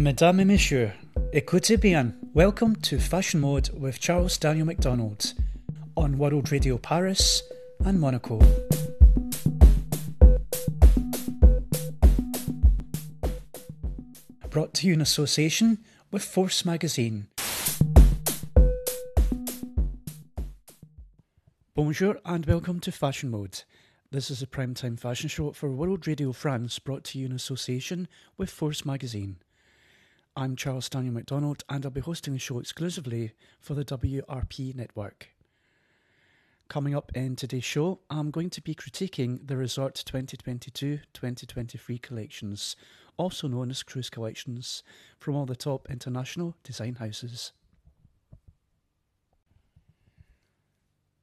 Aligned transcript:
Mesdames 0.00 0.40
et 0.40 0.46
Monsieur, 0.46 0.92
écoutez 1.34 1.76
bien. 1.76 2.14
Welcome 2.32 2.74
to 2.76 2.98
Fashion 2.98 3.38
Mode 3.38 3.68
with 3.78 4.00
Charles 4.00 4.38
Daniel 4.38 4.64
McDonald 4.64 5.34
on 5.94 6.16
World 6.16 6.50
Radio 6.50 6.78
Paris 6.78 7.42
and 7.84 8.00
Monaco. 8.00 8.38
Brought 14.48 14.72
to 14.72 14.86
you 14.86 14.94
in 14.94 15.02
association 15.02 15.76
with 16.10 16.24
Force 16.24 16.64
Magazine. 16.64 17.26
Bonjour 21.74 22.16
and 22.24 22.46
welcome 22.46 22.80
to 22.80 22.90
Fashion 22.90 23.30
Mode. 23.30 23.64
This 24.10 24.30
is 24.30 24.40
a 24.40 24.46
primetime 24.46 24.98
fashion 24.98 25.28
show 25.28 25.52
for 25.52 25.70
World 25.70 26.06
Radio 26.06 26.32
France 26.32 26.78
brought 26.78 27.04
to 27.04 27.18
you 27.18 27.26
in 27.26 27.32
association 27.32 28.08
with 28.38 28.48
Force 28.48 28.86
Magazine. 28.86 29.36
I'm 30.36 30.54
Charles 30.54 30.88
Daniel 30.88 31.14
McDonald 31.14 31.64
and 31.68 31.84
I'll 31.84 31.90
be 31.90 32.00
hosting 32.00 32.34
the 32.34 32.38
show 32.38 32.60
exclusively 32.60 33.32
for 33.58 33.74
the 33.74 33.84
WRP 33.84 34.76
network. 34.76 35.30
Coming 36.68 36.94
up 36.94 37.10
in 37.16 37.34
today's 37.34 37.64
show, 37.64 37.98
I'm 38.08 38.30
going 38.30 38.48
to 38.50 38.62
be 38.62 38.76
critiquing 38.76 39.44
the 39.48 39.56
Resort 39.56 39.96
2022 40.06 41.00
2023 41.12 41.98
collections, 41.98 42.76
also 43.16 43.48
known 43.48 43.70
as 43.70 43.82
cruise 43.82 44.08
collections, 44.08 44.84
from 45.18 45.34
all 45.34 45.46
the 45.46 45.56
top 45.56 45.90
international 45.90 46.54
design 46.62 46.94
houses. 46.94 47.52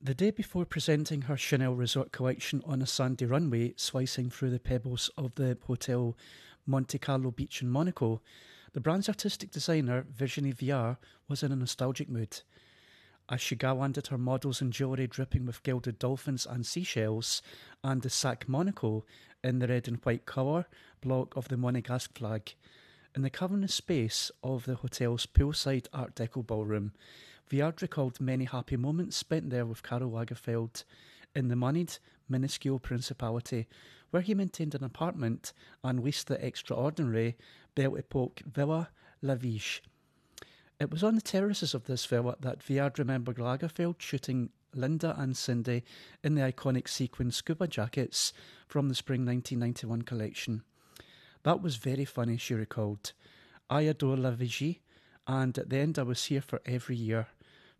The 0.02 0.14
day 0.14 0.32
before 0.32 0.66
presenting 0.66 1.24
her 1.24 1.38
Chanel 1.38 1.76
Resort 1.76 2.12
collection 2.12 2.62
on 2.66 2.82
a 2.82 2.86
sandy 2.86 3.26
runway 3.26 3.74
slicing 3.78 4.30
through 4.30 4.50
the 4.50 4.60
pebbles 4.60 5.10
of 5.18 5.34
the 5.36 5.58
Hotel 5.66 6.18
Monte 6.66 7.00
Carlo 7.00 7.32
Beach 7.32 7.62
in 7.62 7.70
Monaco, 7.70 8.22
the 8.78 8.82
brand's 8.82 9.10
artistic 9.10 9.50
designer, 9.50 10.06
Virginie 10.16 10.54
Viard, 10.54 10.98
was 11.28 11.42
in 11.42 11.52
a 11.52 11.56
nostalgic 11.56 12.08
mood. 12.08 12.42
As 13.28 13.42
she 13.42 13.56
gallanted 13.56 14.06
her 14.06 14.20
models 14.20 14.62
in 14.62 14.70
jewellery 14.70 15.08
dripping 15.08 15.48
with 15.48 15.64
gilded 15.64 15.98
dolphins 15.98 16.46
and 16.46 16.64
seashells, 16.64 17.42
and 17.84 18.04
the 18.04 18.12
Sac 18.12 18.48
Monaco 18.48 19.04
in 19.44 19.58
the 19.58 19.68
red 19.68 19.88
and 19.88 19.98
white 20.04 20.28
colour 20.28 20.68
block 21.02 21.36
of 21.36 21.48
the 21.48 21.56
Monegasque 21.56 22.16
flag, 22.16 22.54
in 23.16 23.24
the 23.24 23.32
cavernous 23.32 23.74
space 23.74 24.30
of 24.44 24.66
the 24.66 24.76
hotel's 24.76 25.26
poolside 25.26 25.88
Art 25.92 26.14
Deco 26.14 26.46
ballroom, 26.46 26.92
Viard 27.50 27.82
recalled 27.82 28.22
many 28.22 28.46
happy 28.46 28.78
moments 28.78 29.18
spent 29.18 29.50
there 29.50 29.66
with 29.66 29.82
Karl 29.82 30.02
Lagerfeld 30.02 30.84
in 31.36 31.48
the 31.48 31.56
moneyed, 31.56 31.98
minuscule 32.30 32.78
principality, 32.78 33.66
where 34.12 34.22
he 34.22 34.36
maintained 34.36 34.76
an 34.76 34.84
apartment 34.84 35.52
and 35.84 36.04
leased 36.04 36.28
the 36.28 36.46
extraordinary 36.46 37.36
Belle 37.78 37.98
Epoque 37.98 38.42
Villa 38.44 38.90
La 39.22 39.36
Vigie. 39.36 39.82
It 40.80 40.90
was 40.90 41.04
on 41.04 41.14
the 41.14 41.22
terraces 41.22 41.76
of 41.76 41.86
this 41.86 42.08
villa 42.08 42.36
that 42.40 42.64
Viard 42.64 42.98
remembered 42.98 43.38
Lagerfeld 43.38 44.00
shooting 44.00 44.50
Linda 44.74 45.14
and 45.16 45.38
Cindy 45.38 45.84
in 46.24 46.34
the 46.34 46.42
iconic 46.42 46.88
sequin 46.88 47.30
scuba 47.30 47.68
jackets 47.68 48.34
from 48.68 48.90
the 48.90 48.96
spring 48.96 49.24
1991 49.28 50.02
collection. 50.02 50.64
That 51.44 51.62
was 51.62 51.76
very 51.76 52.04
funny, 52.04 52.38
she 52.38 52.56
recalled. 52.56 53.14
I 53.70 53.82
adore 53.82 54.18
La 54.18 54.32
Vigie, 54.32 54.82
and 55.28 55.56
at 55.56 55.70
the 55.70 55.78
end 55.78 56.00
I 56.00 56.04
was 56.04 56.26
here 56.26 56.42
for 56.42 56.62
every 56.66 56.96
year 56.96 57.28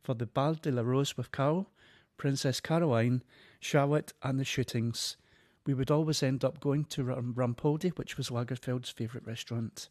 for 0.04 0.14
the 0.14 0.28
Bal 0.28 0.54
de 0.54 0.72
la 0.72 0.84
Rose 0.84 1.18
with 1.18 1.32
Carol, 1.32 1.72
Princess 2.18 2.60
Caroline, 2.60 3.24
Charlotte, 3.60 4.14
and 4.22 4.40
the 4.40 4.46
shootings. 4.46 5.18
We 5.68 5.74
would 5.74 5.92
always 5.92 6.24
end 6.24 6.46
up 6.46 6.62
going 6.62 6.86
to 6.86 7.04
Rampoldi, 7.04 7.90
which 7.98 8.16
was 8.16 8.30
Lagerfeld's 8.30 8.90
favourite 8.90 9.28
restaurant. 9.28 9.90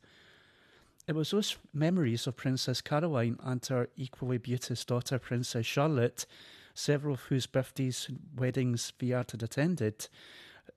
It 1.06 1.14
was 1.14 1.30
those 1.30 1.58
memories 1.74 2.26
of 2.26 2.34
Princess 2.34 2.80
Caroline 2.80 3.38
and 3.44 3.64
her 3.66 3.90
equally 3.94 4.38
beauteous 4.38 4.86
daughter, 4.86 5.18
Princess 5.18 5.66
Charlotte, 5.66 6.24
several 6.72 7.12
of 7.12 7.20
whose 7.20 7.44
birthdays 7.44 8.06
and 8.08 8.20
weddings 8.34 8.90
Viard 8.98 9.32
had 9.32 9.42
attended. 9.42 10.08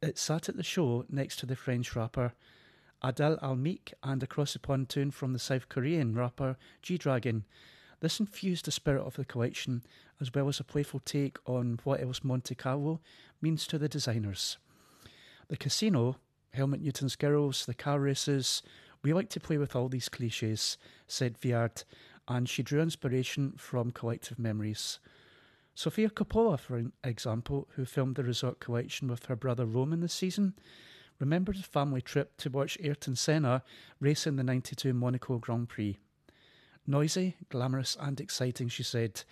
It 0.02 0.18
sat 0.18 0.50
at 0.50 0.58
the 0.58 0.64
show 0.64 1.06
next 1.08 1.40
to 1.40 1.46
the 1.46 1.56
French 1.56 1.96
rapper 1.96 2.34
Abd 3.02 3.22
al 3.42 3.56
Malik 3.56 3.94
and 4.04 4.22
across 4.22 4.52
the 4.52 4.60
pontoon 4.60 5.12
from 5.12 5.32
the 5.32 5.40
South 5.40 5.70
Korean 5.70 6.14
rapper 6.14 6.58
G 6.82 6.98
Dragon. 6.98 7.46
This 8.02 8.20
infused 8.20 8.66
the 8.66 8.72
spirit 8.72 9.04
of 9.06 9.16
the 9.16 9.24
collection, 9.24 9.82
as 10.20 10.34
well 10.34 10.50
as 10.50 10.60
a 10.60 10.66
playful 10.66 11.00
take 11.00 11.38
on 11.46 11.80
what 11.86 12.02
else 12.02 12.22
Monte 12.22 12.54
Carlo 12.56 13.00
means 13.42 13.66
to 13.68 13.78
the 13.78 13.88
designers. 13.88 14.58
The 15.50 15.58
casino, 15.58 16.18
Helmut 16.54 16.80
Newton's 16.80 17.16
girls, 17.16 17.66
the 17.66 17.74
car 17.74 18.00
races, 18.00 18.62
we 19.02 19.14
like 19.14 19.30
to 19.30 19.40
play 19.40 19.58
with 19.58 19.76
all 19.76 19.90
these 19.90 20.08
cliches, 20.08 20.78
said 21.08 21.40
Viard, 21.40 21.84
and 22.28 22.48
she 22.48 22.62
drew 22.62 22.82
inspiration 22.82 23.54
from 23.58 23.90
collective 23.90 24.38
memories. 24.38 25.00
Sofia 25.74 26.10
Coppola, 26.10 26.60
for 26.60 26.84
example, 27.04 27.68
who 27.76 27.86
filmed 27.86 28.16
the 28.16 28.24
resort 28.24 28.60
collection 28.60 29.08
with 29.08 29.26
her 29.26 29.36
brother 29.36 29.66
Roman 29.66 30.02
this 30.02 30.14
season, 30.14 30.54
remembered 31.20 31.56
a 31.56 31.64
family 31.64 32.02
trip 32.02 32.38
to 32.38 32.52
watch 32.52 32.78
Ayrton 32.82 33.16
Senna 33.16 33.64
race 34.00 34.28
in 34.28 34.36
the 34.36 34.44
92 34.44 34.94
Monaco 34.94 35.40
Grand 35.40 35.70
Prix. 35.70 35.98
Noisy, 36.86 37.38
glamorous, 37.50 37.98
and 38.00 38.20
exciting, 38.22 38.68
she 38.68 38.84
said, 38.84 39.24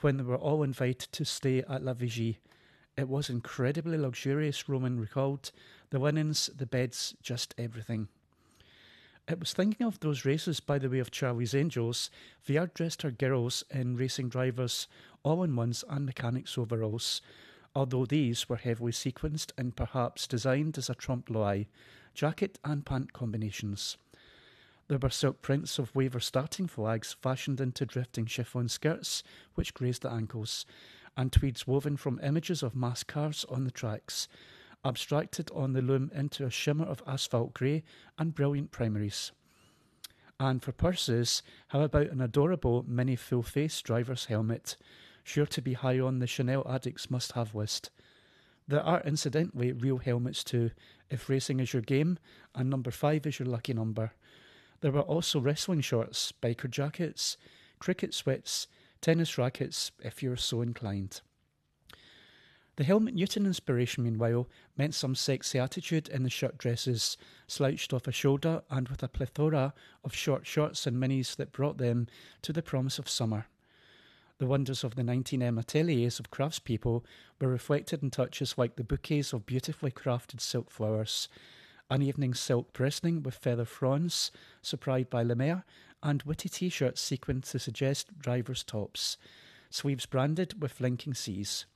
when 0.00 0.16
they 0.16 0.22
were 0.22 0.36
all 0.36 0.62
invited 0.62 1.12
to 1.12 1.24
stay 1.26 1.62
at 1.68 1.84
La 1.84 1.92
Vigie. 1.92 2.38
It 2.98 3.08
was 3.08 3.30
incredibly 3.30 3.96
luxurious, 3.96 4.68
Roman 4.68 4.98
recalled. 4.98 5.52
The 5.90 6.00
linens, 6.00 6.50
the 6.56 6.66
beds, 6.66 7.14
just 7.22 7.54
everything. 7.56 8.08
It 9.28 9.38
was 9.38 9.52
thinking 9.52 9.86
of 9.86 10.00
those 10.00 10.24
races 10.24 10.58
by 10.58 10.80
the 10.80 10.90
way 10.90 10.98
of 10.98 11.12
Charlie's 11.12 11.54
Angels. 11.54 12.10
Viard 12.44 12.74
dressed 12.74 13.02
her 13.02 13.12
girls 13.12 13.62
in 13.70 13.96
racing 13.96 14.30
drivers, 14.30 14.88
all 15.22 15.44
in 15.44 15.54
ones, 15.54 15.84
and 15.88 16.06
mechanics 16.06 16.58
overalls, 16.58 17.22
although 17.72 18.04
these 18.04 18.48
were 18.48 18.56
heavily 18.56 18.90
sequenced 18.90 19.52
and 19.56 19.76
perhaps 19.76 20.26
designed 20.26 20.76
as 20.76 20.90
a 20.90 20.94
trompe 20.96 21.30
l'oeil, 21.30 21.66
jacket 22.14 22.58
and 22.64 22.84
pant 22.84 23.12
combinations. 23.12 23.96
There 24.88 24.98
were 24.98 25.10
silk 25.10 25.40
prints 25.40 25.78
of 25.78 25.94
waver 25.94 26.18
starting 26.18 26.66
flags 26.66 27.12
fashioned 27.12 27.60
into 27.60 27.86
drifting 27.86 28.26
chiffon 28.26 28.68
skirts, 28.68 29.22
which 29.54 29.72
grazed 29.72 30.02
the 30.02 30.10
ankles, 30.10 30.66
and 31.18 31.32
tweeds 31.32 31.66
woven 31.66 31.96
from 31.96 32.20
images 32.22 32.62
of 32.62 32.76
mass 32.76 33.02
cars 33.02 33.44
on 33.50 33.64
the 33.64 33.72
tracks, 33.72 34.28
abstracted 34.84 35.50
on 35.52 35.72
the 35.72 35.82
loom 35.82 36.12
into 36.14 36.46
a 36.46 36.50
shimmer 36.50 36.84
of 36.84 37.02
asphalt 37.08 37.52
grey 37.52 37.82
and 38.16 38.36
brilliant 38.36 38.70
primaries. 38.70 39.32
And 40.38 40.62
for 40.62 40.70
purses, 40.70 41.42
how 41.68 41.80
about 41.80 42.10
an 42.10 42.20
adorable 42.20 42.84
mini 42.86 43.16
full 43.16 43.42
face 43.42 43.82
driver's 43.82 44.26
helmet, 44.26 44.76
sure 45.24 45.46
to 45.46 45.60
be 45.60 45.72
high 45.72 45.98
on 45.98 46.20
the 46.20 46.28
Chanel 46.28 46.64
addicts 46.70 47.10
must 47.10 47.32
have 47.32 47.52
list? 47.52 47.90
There 48.68 48.82
are 48.82 49.00
incidentally 49.00 49.72
real 49.72 49.98
helmets 49.98 50.44
too, 50.44 50.70
if 51.10 51.28
racing 51.28 51.58
is 51.58 51.72
your 51.72 51.82
game, 51.82 52.18
and 52.54 52.70
number 52.70 52.92
five 52.92 53.26
is 53.26 53.40
your 53.40 53.48
lucky 53.48 53.74
number. 53.74 54.12
There 54.82 54.92
were 54.92 55.00
also 55.00 55.40
wrestling 55.40 55.80
shorts, 55.80 56.32
biker 56.40 56.70
jackets, 56.70 57.36
cricket 57.80 58.14
sweats, 58.14 58.68
tennis 59.00 59.38
rackets, 59.38 59.92
if 60.00 60.22
you're 60.22 60.36
so 60.36 60.62
inclined. 60.62 61.20
The 62.76 62.84
Helmut 62.84 63.14
Newton 63.14 63.44
inspiration, 63.44 64.04
meanwhile, 64.04 64.46
meant 64.76 64.94
some 64.94 65.16
sexy 65.16 65.58
attitude 65.58 66.08
in 66.08 66.22
the 66.22 66.30
shirt 66.30 66.58
dresses, 66.58 67.16
slouched 67.48 67.92
off 67.92 68.06
a 68.06 68.12
shoulder 68.12 68.62
and 68.70 68.88
with 68.88 69.02
a 69.02 69.08
plethora 69.08 69.74
of 70.04 70.14
short 70.14 70.46
shorts 70.46 70.86
and 70.86 70.96
minis 70.96 71.34
that 71.34 71.50
brought 71.50 71.78
them 71.78 72.06
to 72.42 72.52
the 72.52 72.62
promise 72.62 73.00
of 73.00 73.08
summer. 73.08 73.46
The 74.38 74.46
wonders 74.46 74.84
of 74.84 74.94
the 74.94 75.02
19M 75.02 75.58
ateliers 75.58 76.20
of 76.20 76.30
craftspeople 76.30 77.02
were 77.40 77.48
reflected 77.48 78.00
in 78.04 78.10
touches 78.10 78.56
like 78.56 78.76
the 78.76 78.84
bouquets 78.84 79.32
of 79.32 79.44
beautifully 79.44 79.90
crafted 79.90 80.40
silk 80.40 80.70
flowers, 80.70 81.28
an 81.90 82.02
evening 82.02 82.32
silk 82.32 82.72
bristling 82.72 83.24
with 83.24 83.34
feather 83.34 83.64
fronds, 83.64 84.30
supplied 84.62 85.10
by 85.10 85.24
Lemarié, 85.24 85.64
and 86.02 86.22
witty 86.22 86.48
t 86.48 86.68
shirts 86.68 87.00
sequined 87.00 87.44
to 87.44 87.58
suggest 87.58 88.18
drivers' 88.18 88.64
tops, 88.64 89.16
sleeves 89.70 90.06
branded 90.06 90.62
with 90.62 90.80
linking 90.80 91.14
C's. 91.14 91.66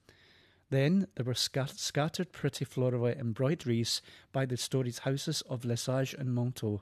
Then 0.70 1.06
there 1.16 1.26
were 1.26 1.34
scat- 1.34 1.78
scattered 1.78 2.32
pretty 2.32 2.64
floral 2.64 3.06
embroideries 3.06 4.00
by 4.32 4.46
the 4.46 4.56
storied 4.56 4.98
houses 5.00 5.42
of 5.42 5.64
Lesage 5.64 6.14
and 6.14 6.34
Montaut. 6.34 6.80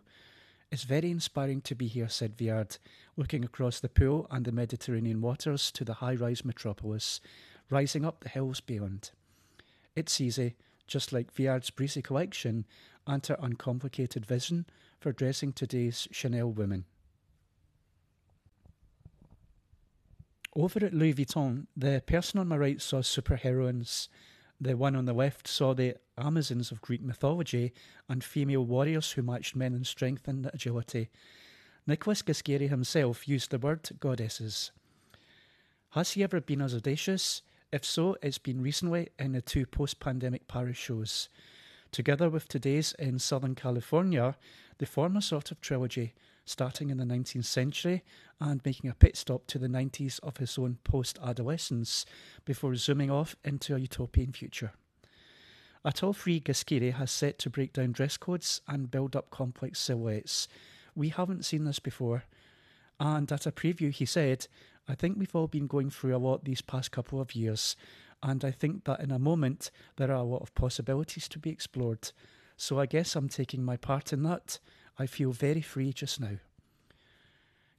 It's 0.70 0.84
very 0.84 1.10
inspiring 1.10 1.60
to 1.62 1.74
be 1.74 1.88
here, 1.88 2.08
said 2.08 2.36
Viard, 2.36 2.78
looking 3.16 3.44
across 3.44 3.80
the 3.80 3.88
pool 3.88 4.28
and 4.30 4.44
the 4.44 4.52
Mediterranean 4.52 5.20
waters 5.20 5.72
to 5.72 5.84
the 5.84 5.94
high 5.94 6.14
rise 6.14 6.44
metropolis, 6.44 7.20
rising 7.68 8.04
up 8.04 8.20
the 8.20 8.28
hills 8.28 8.60
beyond. 8.60 9.10
It's 9.96 10.20
easy, 10.20 10.54
just 10.86 11.12
like 11.12 11.34
Viard's 11.34 11.70
breezy 11.70 12.02
collection, 12.02 12.66
and 13.06 13.26
her 13.26 13.36
uncomplicated 13.40 14.24
vision 14.24 14.66
for 15.00 15.10
dressing 15.10 15.52
today's 15.52 16.06
Chanel 16.12 16.52
women. 16.52 16.84
Over 20.56 20.86
at 20.86 20.94
Louis 20.94 21.14
Vuitton, 21.14 21.66
the 21.76 22.02
person 22.04 22.40
on 22.40 22.48
my 22.48 22.56
right 22.56 22.82
saw 22.82 23.02
superheroines. 23.02 24.08
The 24.60 24.76
one 24.76 24.96
on 24.96 25.04
the 25.04 25.12
left 25.12 25.46
saw 25.46 25.74
the 25.74 25.94
Amazons 26.18 26.72
of 26.72 26.82
Greek 26.82 27.02
mythology 27.02 27.72
and 28.08 28.24
female 28.24 28.64
warriors 28.64 29.12
who 29.12 29.22
matched 29.22 29.54
men 29.54 29.74
in 29.74 29.84
strength 29.84 30.26
and 30.26 30.50
agility. 30.52 31.08
Nicholas 31.86 32.22
Ghesquiere 32.22 32.66
himself 32.68 33.28
used 33.28 33.52
the 33.52 33.58
word 33.58 33.88
goddesses. 34.00 34.72
Has 35.90 36.12
he 36.12 36.24
ever 36.24 36.40
been 36.40 36.62
as 36.62 36.74
audacious? 36.74 37.42
If 37.72 37.84
so, 37.84 38.16
it's 38.20 38.38
been 38.38 38.60
recently 38.60 39.10
in 39.20 39.32
the 39.32 39.40
two 39.40 39.66
post 39.66 40.00
pandemic 40.00 40.48
Paris 40.48 40.76
shows. 40.76 41.28
Together 41.92 42.28
with 42.28 42.48
today's 42.48 42.92
in 42.98 43.20
Southern 43.20 43.54
California, 43.54 44.36
they 44.78 44.86
form 44.86 45.16
a 45.16 45.22
sort 45.22 45.52
of 45.52 45.60
trilogy, 45.60 46.12
starting 46.50 46.90
in 46.90 46.98
the 46.98 47.04
19th 47.04 47.44
century 47.44 48.02
and 48.40 48.60
making 48.64 48.90
a 48.90 48.94
pit 48.94 49.16
stop 49.16 49.46
to 49.46 49.58
the 49.58 49.68
90s 49.68 50.20
of 50.20 50.38
his 50.38 50.58
own 50.58 50.78
post 50.84 51.18
adolescence 51.24 52.04
before 52.44 52.74
zooming 52.74 53.10
off 53.10 53.36
into 53.44 53.74
a 53.74 53.78
utopian 53.78 54.32
future. 54.32 54.72
At 55.84 56.02
all 56.02 56.12
three, 56.12 56.40
Ghesquiere 56.40 56.92
has 56.92 57.10
set 57.10 57.38
to 57.38 57.50
break 57.50 57.72
down 57.72 57.92
dress 57.92 58.16
codes 58.16 58.60
and 58.68 58.90
build 58.90 59.16
up 59.16 59.30
complex 59.30 59.78
silhouettes. 59.78 60.48
We 60.94 61.08
haven't 61.08 61.46
seen 61.46 61.64
this 61.64 61.78
before. 61.78 62.24
And 62.98 63.30
at 63.32 63.46
a 63.46 63.52
preview, 63.52 63.90
he 63.90 64.04
said, 64.04 64.46
I 64.86 64.94
think 64.94 65.16
we've 65.16 65.34
all 65.34 65.46
been 65.46 65.66
going 65.66 65.88
through 65.88 66.14
a 66.14 66.18
lot 66.18 66.44
these 66.44 66.60
past 66.60 66.90
couple 66.90 67.20
of 67.20 67.34
years, 67.34 67.76
and 68.22 68.44
I 68.44 68.50
think 68.50 68.84
that 68.84 69.00
in 69.00 69.10
a 69.10 69.18
moment 69.18 69.70
there 69.96 70.10
are 70.10 70.14
a 70.14 70.22
lot 70.22 70.42
of 70.42 70.54
possibilities 70.54 71.28
to 71.28 71.38
be 71.38 71.48
explored. 71.48 72.10
So 72.56 72.78
I 72.78 72.86
guess 72.86 73.16
I'm 73.16 73.28
taking 73.28 73.64
my 73.64 73.76
part 73.76 74.12
in 74.12 74.22
that. 74.24 74.58
I 75.00 75.06
feel 75.06 75.32
very 75.32 75.62
free 75.62 75.94
just 75.94 76.20
now. 76.20 76.36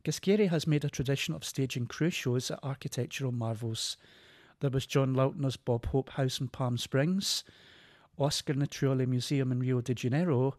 Ghesquiere 0.03 0.47
has 0.47 0.65
made 0.65 0.83
a 0.83 0.89
tradition 0.89 1.35
of 1.35 1.43
staging 1.43 1.85
cruise 1.85 2.15
shows 2.15 2.49
at 2.49 2.57
architectural 2.63 3.31
marvels. 3.31 3.95
There 4.59 4.71
was 4.71 4.87
John 4.87 5.13
Lautner's 5.13 5.55
Bob 5.55 5.85
Hope 5.85 6.09
House 6.09 6.39
in 6.39 6.47
Palm 6.47 6.79
Springs, 6.79 7.43
Oscar 8.17 8.55
Niterói 8.55 9.07
Museum 9.07 9.51
in 9.51 9.59
Rio 9.59 9.81
de 9.81 9.93
Janeiro, 9.93 10.55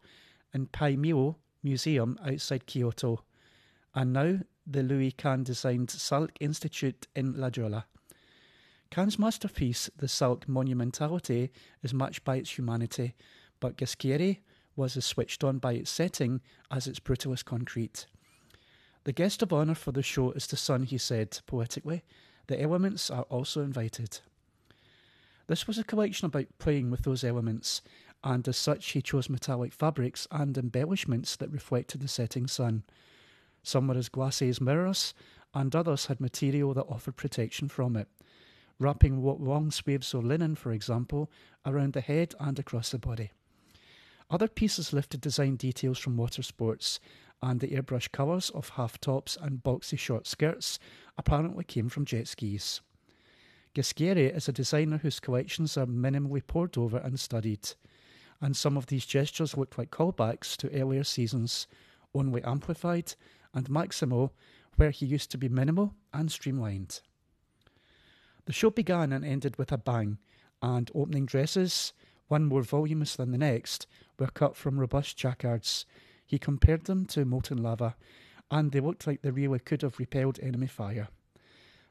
and 0.54 0.70
Pei 0.70 0.94
Miho 0.96 1.34
Museum 1.64 2.16
outside 2.24 2.66
Kyoto. 2.66 3.24
And 3.92 4.12
now 4.12 4.38
the 4.64 4.84
Louis 4.84 5.10
Kahn 5.10 5.42
designed 5.42 5.88
Salk 5.88 6.30
Institute 6.38 7.08
in 7.16 7.32
La 7.40 7.50
Jolla. 7.50 7.86
Kahn's 8.92 9.18
masterpiece, 9.18 9.90
the 9.96 10.06
Salk 10.06 10.46
Monumentality, 10.46 11.50
is 11.82 11.92
matched 11.92 12.22
by 12.22 12.36
its 12.36 12.56
humanity, 12.56 13.16
but 13.58 13.76
Ghesquiere 13.76 14.36
was 14.76 14.96
as 14.96 15.04
switched 15.04 15.44
on 15.44 15.58
by 15.58 15.74
its 15.74 15.90
setting 15.90 16.40
as 16.70 16.86
its 16.86 17.00
brutalist 17.00 17.44
concrete. 17.44 18.06
The 19.04 19.12
guest 19.12 19.42
of 19.42 19.52
honour 19.52 19.74
for 19.74 19.92
the 19.92 20.02
show 20.02 20.30
is 20.32 20.46
the 20.46 20.56
sun, 20.56 20.84
he 20.84 20.98
said 20.98 21.40
poetically. 21.46 22.02
The 22.46 22.60
elements 22.60 23.10
are 23.10 23.22
also 23.24 23.62
invited. 23.62 24.20
This 25.48 25.66
was 25.66 25.78
a 25.78 25.84
collection 25.84 26.26
about 26.26 26.46
playing 26.58 26.90
with 26.90 27.02
those 27.02 27.24
elements, 27.24 27.82
and 28.22 28.46
as 28.46 28.56
such, 28.56 28.90
he 28.90 29.02
chose 29.02 29.28
metallic 29.28 29.72
fabrics 29.72 30.28
and 30.30 30.56
embellishments 30.56 31.36
that 31.36 31.50
reflected 31.50 32.00
the 32.00 32.08
setting 32.08 32.46
sun. 32.46 32.84
Some 33.62 33.88
were 33.88 33.96
as 33.96 34.08
glassy 34.08 34.48
as 34.48 34.60
mirrors, 34.60 35.14
and 35.54 35.74
others 35.74 36.06
had 36.06 36.20
material 36.20 36.72
that 36.74 36.86
offered 36.88 37.16
protection 37.16 37.68
from 37.68 37.96
it, 37.96 38.08
wrapping 38.78 39.22
long 39.22 39.70
swathes 39.70 40.14
of 40.14 40.24
linen, 40.24 40.54
for 40.54 40.72
example, 40.72 41.30
around 41.66 41.92
the 41.92 42.00
head 42.00 42.34
and 42.40 42.58
across 42.58 42.90
the 42.90 42.98
body. 42.98 43.30
Other 44.32 44.48
pieces 44.48 44.94
lifted 44.94 45.20
design 45.20 45.56
details 45.56 45.98
from 45.98 46.16
water 46.16 46.42
sports, 46.42 46.98
and 47.42 47.60
the 47.60 47.68
airbrush 47.68 48.10
colours 48.12 48.48
of 48.50 48.70
half 48.70 48.98
tops 48.98 49.36
and 49.38 49.62
boxy 49.62 49.98
short 49.98 50.26
skirts 50.26 50.78
apparently 51.18 51.64
came 51.64 51.90
from 51.90 52.06
jet 52.06 52.26
skis. 52.26 52.80
Ghesquiere 53.74 54.34
is 54.34 54.48
a 54.48 54.52
designer 54.52 54.96
whose 54.96 55.20
collections 55.20 55.76
are 55.76 55.84
minimally 55.84 56.40
pored 56.46 56.78
over 56.78 56.96
and 56.96 57.20
studied, 57.20 57.74
and 58.40 58.56
some 58.56 58.78
of 58.78 58.86
these 58.86 59.04
gestures 59.04 59.54
look 59.58 59.76
like 59.76 59.90
callbacks 59.90 60.56
to 60.56 60.72
earlier 60.80 61.04
seasons, 61.04 61.66
only 62.14 62.42
amplified 62.42 63.14
and 63.52 63.68
Maximo, 63.68 64.32
where 64.76 64.90
he 64.90 65.04
used 65.04 65.30
to 65.32 65.38
be 65.38 65.50
minimal 65.50 65.92
and 66.14 66.32
streamlined. 66.32 67.02
The 68.46 68.54
show 68.54 68.70
began 68.70 69.12
and 69.12 69.26
ended 69.26 69.58
with 69.58 69.72
a 69.72 69.78
bang, 69.78 70.16
and 70.62 70.90
opening 70.94 71.26
dresses, 71.26 71.92
one 72.32 72.46
more 72.46 72.62
voluminous 72.62 73.14
than 73.14 73.30
the 73.30 73.36
next, 73.36 73.86
were 74.18 74.26
cut 74.26 74.56
from 74.56 74.80
robust 74.80 75.18
jacquards. 75.18 75.84
He 76.26 76.38
compared 76.38 76.84
them 76.84 77.04
to 77.08 77.26
molten 77.26 77.62
lava, 77.62 77.94
and 78.50 78.72
they 78.72 78.80
looked 78.80 79.06
like 79.06 79.20
they 79.20 79.30
really 79.30 79.58
could 79.58 79.82
have 79.82 79.98
repelled 79.98 80.40
enemy 80.40 80.66
fire. 80.66 81.08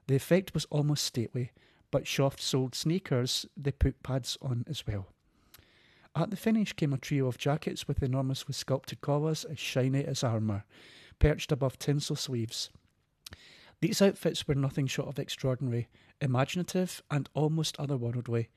The 0.07 0.15
effect 0.15 0.55
was 0.55 0.65
almost 0.71 1.03
stately, 1.03 1.51
but 1.91 2.07
Shoft 2.07 2.41
sold 2.41 2.73
sneakers 2.73 3.45
they 3.55 3.71
put 3.71 4.01
pads 4.01 4.35
on 4.41 4.65
as 4.67 4.83
well. 4.87 5.09
At 6.15 6.31
the 6.31 6.35
finish 6.37 6.73
came 6.73 6.93
a 6.93 6.97
trio 6.97 7.27
of 7.27 7.37
jackets 7.37 7.87
with 7.87 8.01
enormously 8.01 8.53
sculpted 8.53 8.99
collars 8.99 9.45
as 9.45 9.59
shiny 9.59 10.03
as 10.03 10.23
armour, 10.23 10.63
perched 11.19 11.51
above 11.51 11.77
tinsel 11.77 12.15
sleeves. 12.15 12.71
These 13.79 14.01
outfits 14.01 14.47
were 14.47 14.55
nothing 14.55 14.87
short 14.87 15.07
of 15.07 15.19
extraordinary, 15.19 15.87
imaginative, 16.19 17.03
and 17.11 17.29
almost 17.35 17.77
otherworldly. 17.77 18.47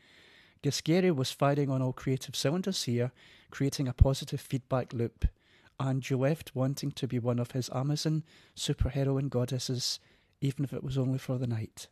Ghesquiere 0.64 1.14
was 1.14 1.31
firing 1.31 1.69
on 1.69 1.82
all 1.82 1.93
creative 1.93 2.34
cylinders 2.34 2.84
here, 2.84 3.12
creating 3.50 3.87
a 3.87 3.93
positive 3.93 4.40
feedback 4.40 4.94
loop, 4.94 5.26
and 5.78 6.08
you 6.08 6.16
left 6.16 6.55
wanting 6.55 6.90
to 6.93 7.06
be 7.06 7.19
one 7.19 7.38
of 7.38 7.50
his 7.50 7.69
Amazon 7.75 8.25
superheroine 8.56 9.28
goddesses, 9.28 10.00
even 10.40 10.64
if 10.64 10.72
it 10.72 10.82
was 10.82 10.96
only 10.96 11.19
for 11.19 11.37
the 11.37 11.46
night. 11.46 11.88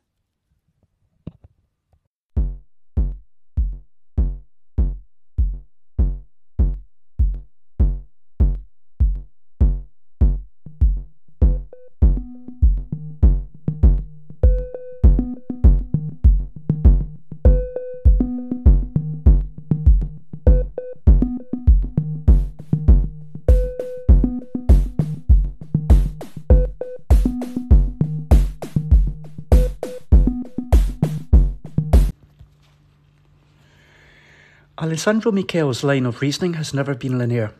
Alessandro 34.93 35.33
Michele's 35.33 35.83
line 35.83 36.05
of 36.05 36.21
reasoning 36.21 36.53
has 36.53 36.75
never 36.75 36.95
been 36.95 37.17
linear. 37.17 37.55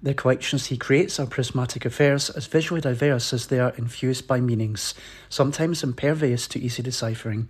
The 0.00 0.14
collections 0.14 0.66
he 0.66 0.76
creates 0.76 1.18
are 1.18 1.26
prismatic 1.26 1.84
affairs, 1.84 2.30
as 2.30 2.46
visually 2.46 2.80
diverse 2.80 3.32
as 3.32 3.48
they 3.48 3.58
are 3.58 3.74
infused 3.76 4.28
by 4.28 4.40
meanings, 4.40 4.94
sometimes 5.28 5.82
impervious 5.82 6.46
to 6.46 6.60
easy 6.60 6.80
deciphering. 6.80 7.48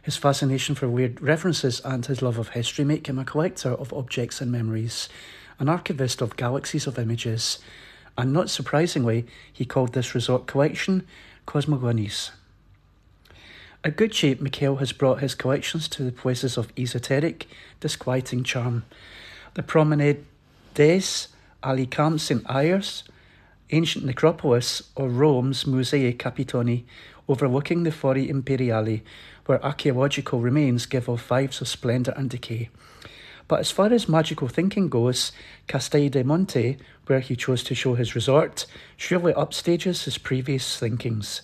His 0.00 0.16
fascination 0.16 0.74
for 0.74 0.88
weird 0.88 1.20
references 1.20 1.82
and 1.84 2.06
his 2.06 2.22
love 2.22 2.38
of 2.38 2.48
history 2.48 2.86
make 2.86 3.06
him 3.06 3.18
a 3.18 3.24
collector 3.26 3.72
of 3.72 3.92
objects 3.92 4.40
and 4.40 4.50
memories, 4.50 5.10
an 5.58 5.68
archivist 5.68 6.22
of 6.22 6.38
galaxies 6.38 6.86
of 6.86 6.98
images, 6.98 7.58
and 8.16 8.32
not 8.32 8.48
surprisingly, 8.48 9.26
he 9.52 9.66
called 9.66 9.92
this 9.92 10.14
resort 10.14 10.46
collection 10.46 11.06
Cosmogonies. 11.46 12.30
At 13.84 13.96
good 13.96 14.14
shape, 14.14 14.40
Michele 14.40 14.76
has 14.76 14.92
brought 14.92 15.18
his 15.18 15.34
collections 15.34 15.88
to 15.88 16.04
the 16.04 16.12
places 16.12 16.56
of 16.56 16.72
esoteric, 16.78 17.48
disquieting 17.80 18.44
charm. 18.44 18.84
The 19.54 19.64
Promenade 19.64 20.24
des 20.74 21.02
Camps 21.90 22.30
in 22.30 22.46
Arles, 22.46 23.02
ancient 23.70 24.04
necropolis, 24.04 24.82
or 24.94 25.08
Rome's 25.08 25.64
Musei 25.64 26.16
Capitolini, 26.16 26.84
overlooking 27.28 27.82
the 27.82 27.90
Fori 27.90 28.28
Imperiali, 28.28 29.02
where 29.46 29.64
archaeological 29.64 30.38
remains 30.38 30.86
give 30.86 31.08
off 31.08 31.28
vibes 31.28 31.60
of 31.60 31.66
splendour 31.66 32.14
and 32.16 32.30
decay. 32.30 32.70
But 33.48 33.58
as 33.58 33.72
far 33.72 33.92
as 33.92 34.08
magical 34.08 34.46
thinking 34.46 34.88
goes, 34.90 35.32
Castel 35.66 36.08
del 36.08 36.22
Monte, 36.22 36.78
where 37.06 37.18
he 37.18 37.34
chose 37.34 37.64
to 37.64 37.74
show 37.74 37.94
his 37.94 38.14
resort, 38.14 38.64
surely 38.96 39.32
upstages 39.32 40.04
his 40.04 40.18
previous 40.18 40.78
thinkings. 40.78 41.42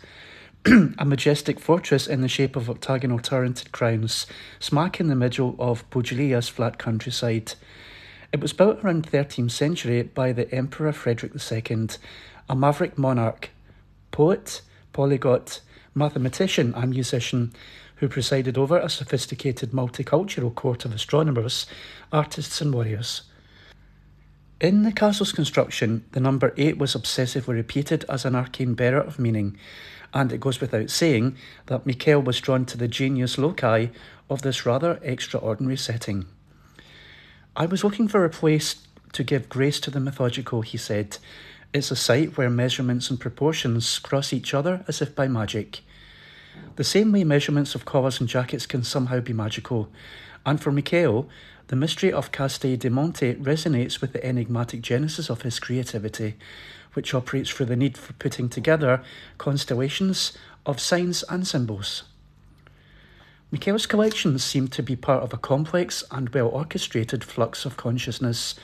A 0.99 1.05
majestic 1.07 1.59
fortress 1.59 2.07
in 2.07 2.21
the 2.21 2.29
shape 2.29 2.55
of 2.55 2.69
octagonal 2.69 3.19
turreted 3.19 3.73
crowns, 3.73 4.27
smack 4.61 5.01
in 5.01 5.09
the 5.09 5.15
middle 5.15 5.57
of 5.59 5.89
Puglia's 5.89 6.51
flat 6.51 6.77
countryside. 6.77 7.55
It 8.35 8.41
was 8.41 8.53
built 8.53 8.85
around 8.85 9.07
the 9.07 9.17
13th 9.17 9.51
century 9.51 10.03
by 10.03 10.33
the 10.33 10.53
Emperor 10.55 10.93
Frederick 10.93 11.33
II, 11.51 11.89
a 12.51 12.55
maverick 12.55 12.99
monarch, 12.99 13.49
poet, 14.11 14.61
polyglot, 14.93 15.63
mathematician, 15.95 16.75
and 16.75 16.91
musician 16.91 17.55
who 17.97 18.09
presided 18.09 18.59
over 18.59 18.77
a 18.77 18.91
sophisticated 18.91 19.71
multicultural 19.71 20.55
court 20.55 20.85
of 20.85 20.93
astronomers, 20.93 21.65
artists, 22.13 22.61
and 22.61 22.75
warriors. 22.75 23.23
In 24.61 24.83
the 24.83 24.93
castle's 24.93 25.33
construction, 25.33 26.05
the 26.13 26.21
number 26.21 26.53
8 26.59 26.77
was 26.77 26.95
obsessively 26.95 27.55
repeated 27.55 28.05
as 28.07 28.27
an 28.27 28.35
arcane 28.35 28.75
bearer 28.75 29.01
of 29.01 29.19
meaning, 29.19 29.57
and 30.15 30.33
it 30.33 30.41
goes 30.41 30.61
without 30.61 30.91
saying 30.91 31.37
that 31.67 31.87
Michele 31.87 32.23
was 32.23 32.41
drawn 32.41 32.65
to 32.67 32.77
the 32.77 32.89
genius 32.89 33.39
loci 33.39 33.89
of 34.31 34.43
this 34.43 34.65
rather 34.67 34.99
extraordinary 35.03 35.77
setting. 35.77 36.27
I 37.57 37.67
was 37.67 37.85
looking 37.85 38.09
for 38.09 38.25
a 38.25 38.31
place 38.31 38.77
to 39.13 39.25
give 39.25 39.49
grace 39.49 39.81
to 39.81 39.91
the 39.91 40.01
mythological, 40.01 40.63
he 40.63 40.79
said. 40.79 41.19
It's 41.73 41.91
a 41.91 41.97
site 41.97 42.37
where 42.37 42.51
measurements 42.51 43.11
and 43.11 43.21
proportions 43.21 43.99
cross 43.99 44.33
each 44.33 44.55
other 44.55 44.85
as 44.89 45.03
if 45.03 45.15
by 45.15 45.29
magic. 45.29 45.81
The 46.77 46.85
same 46.85 47.13
way 47.13 47.25
measurements 47.25 47.75
of 47.75 47.85
collars 47.85 48.21
and 48.21 48.29
jackets 48.29 48.67
can 48.67 48.85
somehow 48.85 49.21
be 49.21 49.33
magical. 49.33 49.91
And 50.47 50.61
for 50.61 50.73
Michele, 50.73 51.29
the 51.69 51.77
mystery 51.77 52.13
of 52.13 52.33
Castel 52.33 52.77
del 52.77 52.93
Monte 52.93 53.35
resonates 53.35 54.01
with 54.01 54.13
the 54.13 54.25
enigmatic 54.25 54.81
genesis 54.81 55.29
of 55.29 55.43
his 55.43 55.61
creativity, 55.61 56.37
which 56.95 57.15
operates 57.15 57.51
through 57.51 57.67
the 57.67 57.77
need 57.77 57.97
for 57.97 58.13
putting 58.15 58.49
together 58.49 59.03
constellations 59.39 60.37
of 60.67 60.81
signs 60.81 61.23
and 61.25 61.47
symbols. 61.47 62.05
Michele's 63.51 63.87
collections 63.87 64.45
seem 64.45 64.69
to 64.69 64.83
be 64.83 64.95
part 64.95 65.23
of 65.23 65.33
a 65.33 65.39
complex 65.39 66.05
and 66.11 66.29
well 66.31 66.49
orchestrated 66.49 67.25
flux 67.25 67.65
of 67.65 67.79
consciousness, 67.79 68.55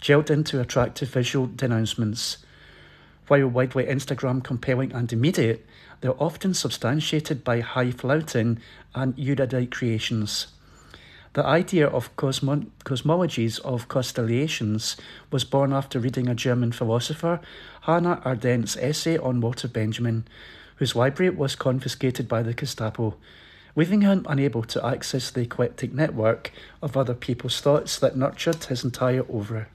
gelled 0.00 0.30
into 0.30 0.60
attractive 0.60 1.08
visual 1.08 1.46
denouncements. 1.46 2.38
While 3.26 3.48
widely 3.48 3.84
Instagram 3.84 4.44
compelling 4.44 4.92
and 4.92 5.12
immediate, 5.12 5.66
they're 6.00 6.22
often 6.22 6.54
substantiated 6.54 7.42
by 7.42 7.60
high 7.60 7.90
flouting 7.90 8.60
and 8.94 9.18
erudite 9.18 9.72
creations. 9.72 10.46
The 11.34 11.44
idea 11.44 11.86
of 11.86 12.14
cosmo- 12.16 12.66
cosmologies 12.84 13.60
of 13.60 13.88
constellations 13.88 14.96
was 15.30 15.44
born 15.44 15.72
after 15.72 16.00
reading 16.00 16.28
a 16.28 16.34
German 16.34 16.72
philosopher, 16.72 17.40
Hannah 17.82 18.20
Arendt's 18.24 18.76
essay 18.76 19.18
on 19.18 19.40
Walter 19.40 19.68
Benjamin, 19.68 20.26
whose 20.76 20.96
library 20.96 21.30
was 21.30 21.54
confiscated 21.54 22.28
by 22.28 22.42
the 22.42 22.54
Gestapo 22.54 23.16
leaving 23.78 24.00
him 24.00 24.26
unable 24.28 24.64
to 24.64 24.84
access 24.84 25.30
the 25.30 25.42
eclectic 25.42 25.92
network 25.92 26.50
of 26.82 26.96
other 26.96 27.14
people's 27.14 27.60
thoughts 27.60 27.96
that 28.00 28.16
nurtured 28.16 28.64
his 28.64 28.82
entire 28.82 29.24
oeuvre. 29.32 29.68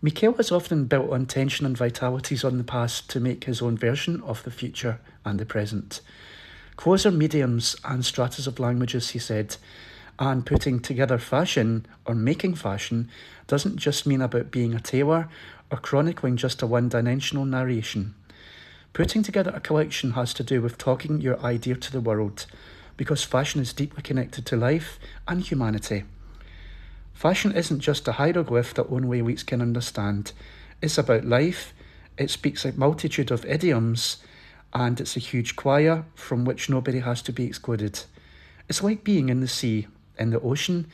Michele 0.00 0.34
has 0.34 0.52
often 0.52 0.84
built 0.84 1.10
on 1.10 1.26
tension 1.26 1.66
and 1.66 1.76
vitalities 1.76 2.44
on 2.44 2.56
the 2.56 2.62
past 2.62 3.10
to 3.10 3.18
make 3.18 3.44
his 3.44 3.60
own 3.60 3.76
version 3.76 4.22
of 4.22 4.44
the 4.44 4.52
future 4.52 5.00
and 5.24 5.40
the 5.40 5.44
present. 5.44 6.00
Closer 6.76 7.10
mediums 7.10 7.76
and 7.84 8.04
stratas 8.04 8.46
of 8.46 8.60
languages, 8.60 9.10
he 9.10 9.18
said, 9.18 9.56
and 10.18 10.46
putting 10.46 10.80
together 10.80 11.18
fashion 11.18 11.86
or 12.06 12.14
making 12.14 12.54
fashion 12.54 13.08
doesn't 13.46 13.76
just 13.76 14.06
mean 14.06 14.20
about 14.20 14.50
being 14.50 14.74
a 14.74 14.80
tailor 14.80 15.28
or 15.70 15.78
chronicling 15.78 16.36
just 16.36 16.62
a 16.62 16.66
one 16.66 16.88
dimensional 16.88 17.44
narration. 17.44 18.14
Putting 18.92 19.22
together 19.22 19.52
a 19.54 19.60
collection 19.60 20.12
has 20.12 20.32
to 20.34 20.42
do 20.42 20.62
with 20.62 20.78
talking 20.78 21.20
your 21.20 21.38
idea 21.40 21.76
to 21.76 21.92
the 21.92 22.00
world, 22.00 22.46
because 22.96 23.24
fashion 23.24 23.60
is 23.60 23.72
deeply 23.72 24.02
connected 24.02 24.46
to 24.46 24.56
life 24.56 24.98
and 25.28 25.42
humanity. 25.42 26.04
Fashion 27.12 27.52
isn't 27.52 27.80
just 27.80 28.08
a 28.08 28.12
hieroglyph 28.12 28.74
that 28.74 28.90
only 28.90 29.20
elites 29.20 29.44
can 29.44 29.60
understand. 29.60 30.32
It's 30.80 30.98
about 30.98 31.24
life, 31.24 31.74
it 32.16 32.30
speaks 32.30 32.64
a 32.64 32.72
multitude 32.72 33.30
of 33.30 33.44
idioms, 33.44 34.18
and 34.76 35.00
it's 35.00 35.16
a 35.16 35.20
huge 35.20 35.56
choir 35.56 36.04
from 36.14 36.44
which 36.44 36.68
nobody 36.68 36.98
has 36.98 37.22
to 37.22 37.32
be 37.32 37.46
excluded. 37.46 37.98
It's 38.68 38.82
like 38.82 39.04
being 39.04 39.30
in 39.30 39.40
the 39.40 39.48
sea, 39.48 39.86
in 40.18 40.28
the 40.30 40.40
ocean, 40.40 40.88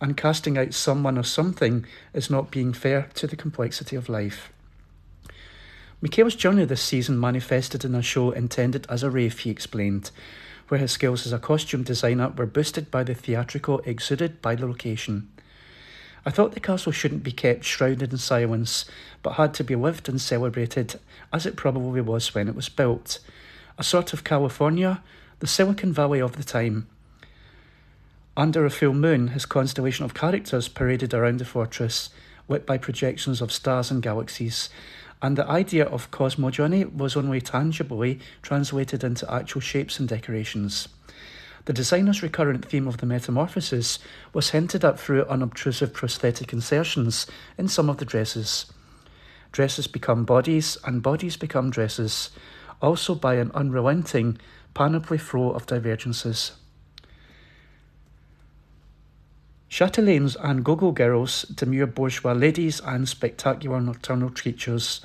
and 0.00 0.16
casting 0.16 0.58
out 0.58 0.74
someone 0.74 1.16
or 1.16 1.22
something 1.22 1.86
is 2.12 2.30
not 2.30 2.50
being 2.50 2.72
fair 2.72 3.08
to 3.14 3.28
the 3.28 3.36
complexity 3.36 3.94
of 3.94 4.08
life. 4.08 4.52
Michele's 6.00 6.34
journey 6.34 6.64
this 6.64 6.82
season 6.82 7.20
manifested 7.20 7.84
in 7.84 7.94
a 7.94 8.02
show 8.02 8.32
intended 8.32 8.86
as 8.88 9.04
a 9.04 9.10
rave, 9.10 9.38
he 9.38 9.50
explained, 9.50 10.10
where 10.66 10.80
his 10.80 10.90
skills 10.90 11.24
as 11.24 11.32
a 11.32 11.38
costume 11.38 11.84
designer 11.84 12.30
were 12.30 12.46
boosted 12.46 12.90
by 12.90 13.04
the 13.04 13.14
theatrical 13.14 13.78
exuded 13.84 14.42
by 14.42 14.56
the 14.56 14.66
location. 14.66 15.28
I 16.26 16.30
thought 16.30 16.52
the 16.52 16.60
castle 16.60 16.92
shouldn't 16.92 17.22
be 17.22 17.32
kept 17.32 17.64
shrouded 17.64 18.12
in 18.12 18.18
silence, 18.18 18.84
but 19.22 19.34
had 19.34 19.54
to 19.54 19.64
be 19.64 19.74
lived 19.74 20.08
and 20.08 20.20
celebrated, 20.20 20.98
as 21.32 21.46
it 21.46 21.56
probably 21.56 22.00
was 22.00 22.34
when 22.34 22.48
it 22.48 22.54
was 22.54 22.68
built. 22.68 23.18
A 23.78 23.84
sort 23.84 24.12
of 24.12 24.24
California, 24.24 25.02
the 25.40 25.46
Silicon 25.46 25.92
Valley 25.92 26.20
of 26.20 26.36
the 26.36 26.44
time. 26.44 26.88
Under 28.36 28.64
a 28.64 28.70
full 28.70 28.94
moon, 28.94 29.28
his 29.28 29.46
constellation 29.46 30.04
of 30.04 30.14
characters 30.14 30.68
paraded 30.68 31.14
around 31.14 31.38
the 31.38 31.44
fortress, 31.44 32.10
lit 32.48 32.66
by 32.66 32.78
projections 32.78 33.40
of 33.40 33.52
stars 33.52 33.90
and 33.90 34.02
galaxies, 34.02 34.70
and 35.20 35.36
the 35.36 35.46
idea 35.46 35.84
of 35.84 36.10
cosmogony 36.10 36.84
was 36.84 37.16
only 37.16 37.40
tangibly 37.40 38.20
translated 38.42 39.02
into 39.02 39.32
actual 39.32 39.60
shapes 39.60 39.98
and 39.98 40.08
decorations. 40.08 40.88
The 41.64 41.72
designer's 41.72 42.22
recurrent 42.22 42.64
theme 42.64 42.88
of 42.88 42.98
the 42.98 43.06
metamorphosis 43.06 43.98
was 44.32 44.50
hinted 44.50 44.84
at 44.84 44.98
through 44.98 45.24
unobtrusive 45.24 45.92
prosthetic 45.92 46.52
insertions 46.52 47.26
in 47.58 47.68
some 47.68 47.90
of 47.90 47.98
the 47.98 48.04
dresses. 48.04 48.72
Dresses 49.52 49.86
become 49.86 50.24
bodies, 50.24 50.76
and 50.84 51.02
bodies 51.02 51.36
become 51.36 51.70
dresses, 51.70 52.30
also 52.80 53.14
by 53.14 53.34
an 53.34 53.50
unrelenting 53.54 54.38
panoply 54.74 55.18
flow 55.18 55.50
of 55.50 55.66
divergences. 55.66 56.52
Chatelaines 59.70 60.36
and 60.42 60.64
go-go 60.64 60.92
girls, 60.92 61.42
demure 61.42 61.86
bourgeois 61.86 62.32
ladies 62.32 62.80
and 62.80 63.06
spectacular 63.08 63.80
nocturnal 63.80 64.30
creatures, 64.30 65.04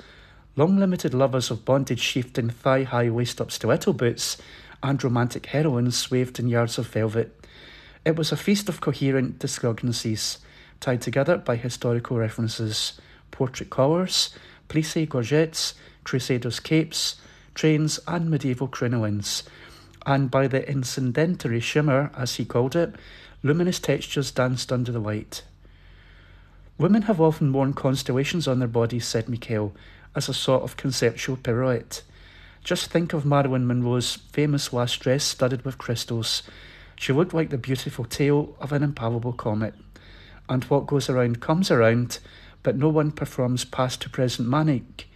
long-limited 0.56 1.12
lovers 1.12 1.50
of 1.50 1.64
bondage 1.64 2.16
in 2.16 2.48
thigh-high 2.48 3.10
waist-up 3.10 3.50
stiletto 3.50 3.92
boots, 3.92 4.38
and 4.84 5.02
romantic 5.02 5.46
heroines 5.46 5.96
swathed 5.96 6.38
in 6.38 6.46
yards 6.46 6.76
of 6.76 6.86
velvet. 6.86 7.34
It 8.04 8.16
was 8.16 8.30
a 8.30 8.36
feast 8.36 8.68
of 8.68 8.82
coherent 8.82 9.38
discognacies, 9.38 10.38
tied 10.78 11.00
together 11.00 11.38
by 11.38 11.56
historical 11.56 12.18
references, 12.18 13.00
portrait 13.30 13.70
collars, 13.70 14.36
plissé 14.68 15.08
gorgets, 15.08 15.72
crusaders' 16.04 16.60
capes, 16.60 17.16
trains, 17.54 17.98
and 18.06 18.30
medieval 18.30 18.68
crinolines, 18.68 19.44
and 20.04 20.30
by 20.30 20.46
the 20.46 20.68
incendentary 20.70 21.60
shimmer, 21.60 22.10
as 22.14 22.34
he 22.34 22.44
called 22.44 22.76
it, 22.76 22.94
Luminous 23.42 23.78
textures 23.78 24.30
danced 24.30 24.70
under 24.70 24.92
the 24.92 24.98
light. 24.98 25.42
Women 26.76 27.02
have 27.02 27.20
often 27.20 27.52
worn 27.52 27.72
constellations 27.72 28.46
on 28.46 28.58
their 28.58 28.68
bodies, 28.68 29.06
said 29.06 29.28
Michele, 29.28 29.72
as 30.14 30.28
a 30.28 30.34
sort 30.34 30.62
of 30.62 30.76
conceptual 30.76 31.36
pirouette. 31.36 32.02
Just 32.64 32.90
think 32.90 33.12
of 33.12 33.26
Marilyn 33.26 33.66
Monroe's 33.66 34.16
famous 34.32 34.72
last 34.72 35.00
dress 35.00 35.22
studded 35.22 35.66
with 35.66 35.76
crystals. 35.76 36.42
She 36.96 37.12
looked 37.12 37.34
like 37.34 37.50
the 37.50 37.58
beautiful 37.58 38.06
tail 38.06 38.56
of 38.58 38.72
an 38.72 38.82
impalpable 38.82 39.34
comet. 39.34 39.74
And 40.48 40.64
what 40.64 40.86
goes 40.86 41.10
around 41.10 41.42
comes 41.42 41.70
around, 41.70 42.20
but 42.62 42.76
no 42.76 42.88
one 42.88 43.12
performs 43.12 43.66
past 43.66 44.00
to 44.00 44.08
present 44.08 44.48
manic, 44.48 45.08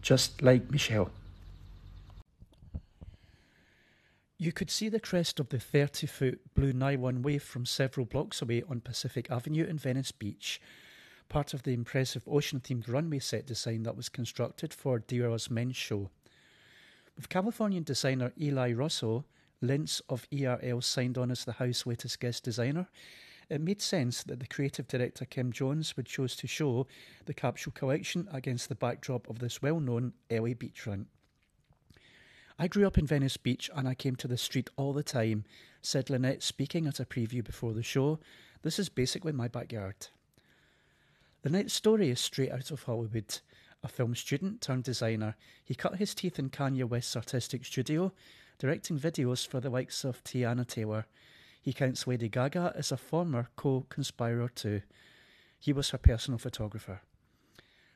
just 0.00 0.42
like 0.42 0.70
Michele. 0.70 1.10
You 4.38 4.52
could 4.52 4.70
see 4.70 4.88
the 4.88 5.00
crest 5.00 5.40
of 5.40 5.48
the 5.48 5.58
30 5.58 6.06
foot 6.06 6.54
blue 6.54 6.72
nylon 6.72 7.22
wave 7.22 7.42
from 7.42 7.66
several 7.66 8.06
blocks 8.06 8.40
away 8.40 8.62
on 8.68 8.80
Pacific 8.80 9.28
Avenue 9.28 9.64
in 9.64 9.76
Venice 9.76 10.12
Beach, 10.12 10.60
part 11.28 11.52
of 11.52 11.64
the 11.64 11.72
impressive 11.72 12.22
ocean 12.28 12.60
themed 12.60 12.88
runway 12.88 13.18
set 13.18 13.44
design 13.44 13.82
that 13.82 13.96
was 13.96 14.08
constructed 14.08 14.72
for 14.72 15.00
Dior's 15.00 15.50
men's 15.50 15.76
show. 15.76 16.08
With 17.16 17.28
Californian 17.28 17.82
designer 17.82 18.32
Eli 18.40 18.72
Russell, 18.72 19.26
Linnetz 19.62 20.00
of 20.08 20.26
ERL 20.32 20.80
signed 20.80 21.18
on 21.18 21.30
as 21.30 21.44
the 21.44 21.52
house 21.52 21.86
latest 21.86 22.20
guest 22.20 22.42
designer, 22.42 22.88
it 23.48 23.60
made 23.60 23.82
sense 23.82 24.22
that 24.24 24.40
the 24.40 24.46
creative 24.46 24.88
director 24.88 25.24
Kim 25.24 25.52
Jones 25.52 25.96
would 25.96 26.06
choose 26.06 26.34
to 26.36 26.46
show 26.46 26.86
the 27.26 27.34
capsule 27.34 27.72
collection 27.72 28.28
against 28.32 28.68
the 28.68 28.74
backdrop 28.74 29.28
of 29.28 29.38
this 29.38 29.60
well 29.60 29.78
known 29.78 30.14
LA 30.30 30.54
beachfront. 30.54 31.06
I 32.58 32.68
grew 32.68 32.86
up 32.86 32.98
in 32.98 33.06
Venice 33.06 33.36
Beach 33.36 33.70
and 33.74 33.88
I 33.88 33.94
came 33.94 34.16
to 34.16 34.28
the 34.28 34.38
street 34.38 34.70
all 34.76 34.92
the 34.92 35.02
time, 35.02 35.44
said 35.82 36.06
Linnetz, 36.06 36.44
speaking 36.44 36.86
at 36.86 37.00
a 37.00 37.04
preview 37.04 37.44
before 37.44 37.72
the 37.72 37.82
show. 37.82 38.20
This 38.62 38.78
is 38.78 38.88
basically 38.88 39.32
my 39.32 39.48
backyard. 39.48 40.06
Linnetz's 41.44 41.72
story 41.72 42.10
is 42.10 42.20
straight 42.20 42.52
out 42.52 42.70
of 42.70 42.84
Hollywood. 42.84 43.40
A 43.84 43.88
film 43.88 44.14
student 44.14 44.60
turned 44.60 44.84
designer, 44.84 45.36
he 45.64 45.74
cut 45.74 45.96
his 45.96 46.14
teeth 46.14 46.38
in 46.38 46.50
Kanye 46.50 46.88
West's 46.88 47.16
artistic 47.16 47.64
studio, 47.64 48.12
directing 48.58 48.98
videos 48.98 49.46
for 49.46 49.58
the 49.58 49.70
likes 49.70 50.04
of 50.04 50.22
Teyana 50.22 50.64
Taylor. 50.66 51.06
He 51.60 51.72
counts 51.72 52.06
Lady 52.06 52.28
Gaga 52.28 52.74
as 52.76 52.92
a 52.92 52.96
former 52.96 53.48
co 53.56 53.86
conspirator 53.88 54.48
too. 54.54 54.82
He 55.58 55.72
was 55.72 55.90
her 55.90 55.98
personal 55.98 56.38
photographer. 56.38 57.00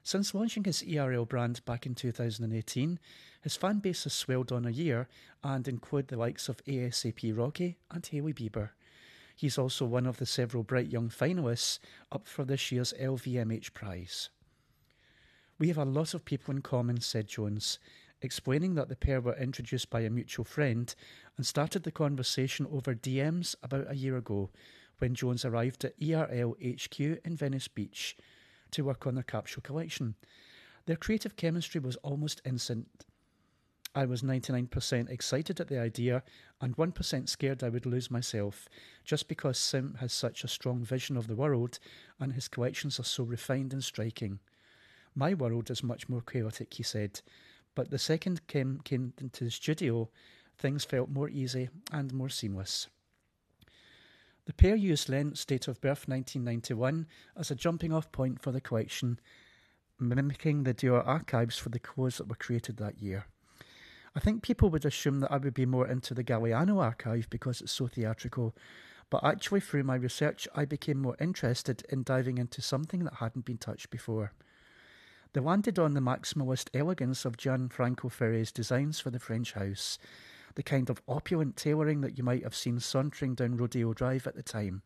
Since 0.03 0.35
launching 0.35 0.65
his 0.65 0.85
ERL 0.85 1.25
brand 1.25 1.65
back 1.65 1.85
in 1.85 1.95
2018, 1.95 3.01
his 3.43 3.57
fan 3.57 3.81
base 3.81 4.05
has 4.05 4.13
swelled 4.13 4.53
on 4.53 4.65
a 4.65 4.71
year 4.71 5.09
and 5.43 5.67
include 5.67 6.09
the 6.09 6.17
likes 6.17 6.49
of 6.49 6.65
ASAP 6.65 7.37
Rocky 7.37 7.79
and 7.91 8.07
Hailey 8.07 8.33
Bieber. 8.33 8.71
He's 9.35 9.59
also 9.59 9.85
one 9.85 10.07
of 10.07 10.19
the 10.19 10.27
several 10.27 10.63
bright 10.63 10.89
young 10.89 11.11
finalists 11.11 11.79
up 12.11 12.27
for 12.27 12.45
this 12.45 12.71
year's 12.71 12.95
LVMH 13.01 13.73
prize. 13.73 14.31
We 15.59 15.69
have 15.69 15.79
a 15.79 15.87
lot 15.87 16.13
of 16.13 16.27
people 16.27 16.55
in 16.55 16.61
common, 16.61 17.01
said 17.01 17.29
Jones, 17.29 17.79
explaining 18.21 18.75
that 18.75 18.91
the 18.91 18.97
pair 18.97 19.23
were 19.23 19.37
introduced 19.37 19.89
by 19.89 20.01
a 20.01 20.11
mutual 20.11 20.45
friend 20.45 20.95
and 21.39 21.47
started 21.47 21.83
the 21.83 21.91
conversation 21.91 22.67
over 22.71 22.95
DMs 22.95 23.55
about 23.63 23.91
a 23.91 23.97
year 23.97 24.19
ago 24.19 24.51
when 24.99 25.15
Jones 25.15 25.47
arrived 25.47 25.83
at 25.85 25.95
ERL 26.03 26.57
HQ 26.63 27.01
in 27.01 27.37
Venice 27.37 27.69
Beach 27.69 28.19
to 28.73 28.85
work 28.85 29.07
on 29.07 29.15
their 29.15 29.25
capsule 29.25 29.63
collection. 29.63 30.15
Their 30.85 30.97
creative 30.97 31.37
chemistry 31.37 31.81
was 31.81 31.97
almost 31.97 32.43
instant. 32.45 33.07
I 33.95 34.05
was 34.05 34.21
99% 34.21 35.09
excited 35.09 35.59
at 35.59 35.69
the 35.69 35.81
idea 35.81 36.23
and 36.61 36.77
1% 36.77 37.29
scared 37.31 37.65
I 37.65 37.71
would 37.71 37.87
lose 37.87 38.11
myself, 38.11 38.69
just 39.05 39.27
because 39.27 39.57
Sim 39.57 39.97
has 40.01 40.13
such 40.13 40.45
a 40.45 40.49
strong 40.49 40.85
vision 40.85 41.17
of 41.17 41.29
the 41.29 41.35
world 41.35 41.79
and 42.21 42.35
his 42.35 42.47
collections 42.47 43.01
are 43.01 43.05
so 43.05 43.25
refined 43.25 43.73
and 43.73 43.83
striking. 43.83 44.39
My 45.19 45.33
world 45.33 45.71
is 45.71 45.83
much 45.83 46.11
more 46.11 46.21
chaotic, 46.21 46.75
he 46.75 46.83
said, 46.83 47.23
but 47.75 47.91
the 47.91 47.99
second 47.99 48.47
Kim 48.49 48.81
came 48.85 49.15
into 49.19 49.45
the 49.45 49.51
studio, 49.51 50.11
things 50.59 50.85
felt 50.85 51.09
more 51.09 51.31
easy 51.31 51.71
and 51.91 52.13
more 52.13 52.29
seamless. 52.29 52.89
The 54.45 54.53
pair 54.53 54.77
used 54.77 55.09
Linnetz's 55.09 55.47
date 55.47 55.69
of 55.69 55.81
birth 55.81 56.07
1991 56.07 57.07
as 57.35 57.51
a 57.51 57.55
jumping 57.55 57.95
off 57.95 58.13
point 58.13 58.43
for 58.43 58.53
the 58.53 58.61
collection, 58.61 59.19
mimicking 59.99 60.63
the 60.65 60.75
Dior 60.75 61.05
archives 61.07 61.57
for 61.57 61.71
the 61.71 61.79
clothes 61.79 62.19
that 62.19 62.29
were 62.29 62.37
created 62.37 62.77
that 62.77 63.01
year. 63.01 63.25
I 64.15 64.21
think 64.21 64.43
people 64.43 64.69
would 64.69 64.85
assume 64.85 65.21
that 65.21 65.33
I 65.33 65.39
would 65.39 65.55
be 65.55 65.67
more 65.67 65.89
into 65.89 66.13
the 66.13 66.25
Galliano 66.25 66.83
archive 66.83 67.29
because 67.31 67.63
it's 67.63 67.73
so 67.73 67.87
theatrical, 67.87 68.55
but 69.09 69.25
actually, 69.25 69.61
through 69.61 69.85
my 69.85 69.95
research, 69.95 70.47
I 70.55 70.67
became 70.67 71.01
more 71.01 71.17
interested 71.21 71.85
in 71.89 72.03
diving 72.03 72.39
into 72.39 72.61
something 72.61 73.05
that 73.05 73.15
hadn't 73.15 73.47
been 73.47 73.59
touched 73.59 73.89
before. 73.91 74.33
They 75.33 75.41
landed 75.41 75.79
on 75.79 75.95
the 75.95 76.01
maximalist 76.01 76.69
elegance 76.75 77.25
of 77.25 77.37
Gianfranco 77.37 78.11
Ferré's 78.11 78.53
designs 78.53 79.01
for 79.01 79.11
the 79.11 79.19
French 79.19 79.53
house, 79.53 79.99
the 80.55 80.63
kind 80.63 80.89
of 80.89 81.03
opulent 81.07 81.57
tailoring 81.57 82.01
that 82.01 82.17
you 82.17 82.25
might 82.25 82.43
have 82.43 82.55
seen 82.55 82.81
sauntering 82.81 83.35
down 83.35 83.57
Rodeo 83.57 83.93
Drive 83.93 84.27
at 84.27 84.35
the 84.35 84.43
time. 84.43 84.83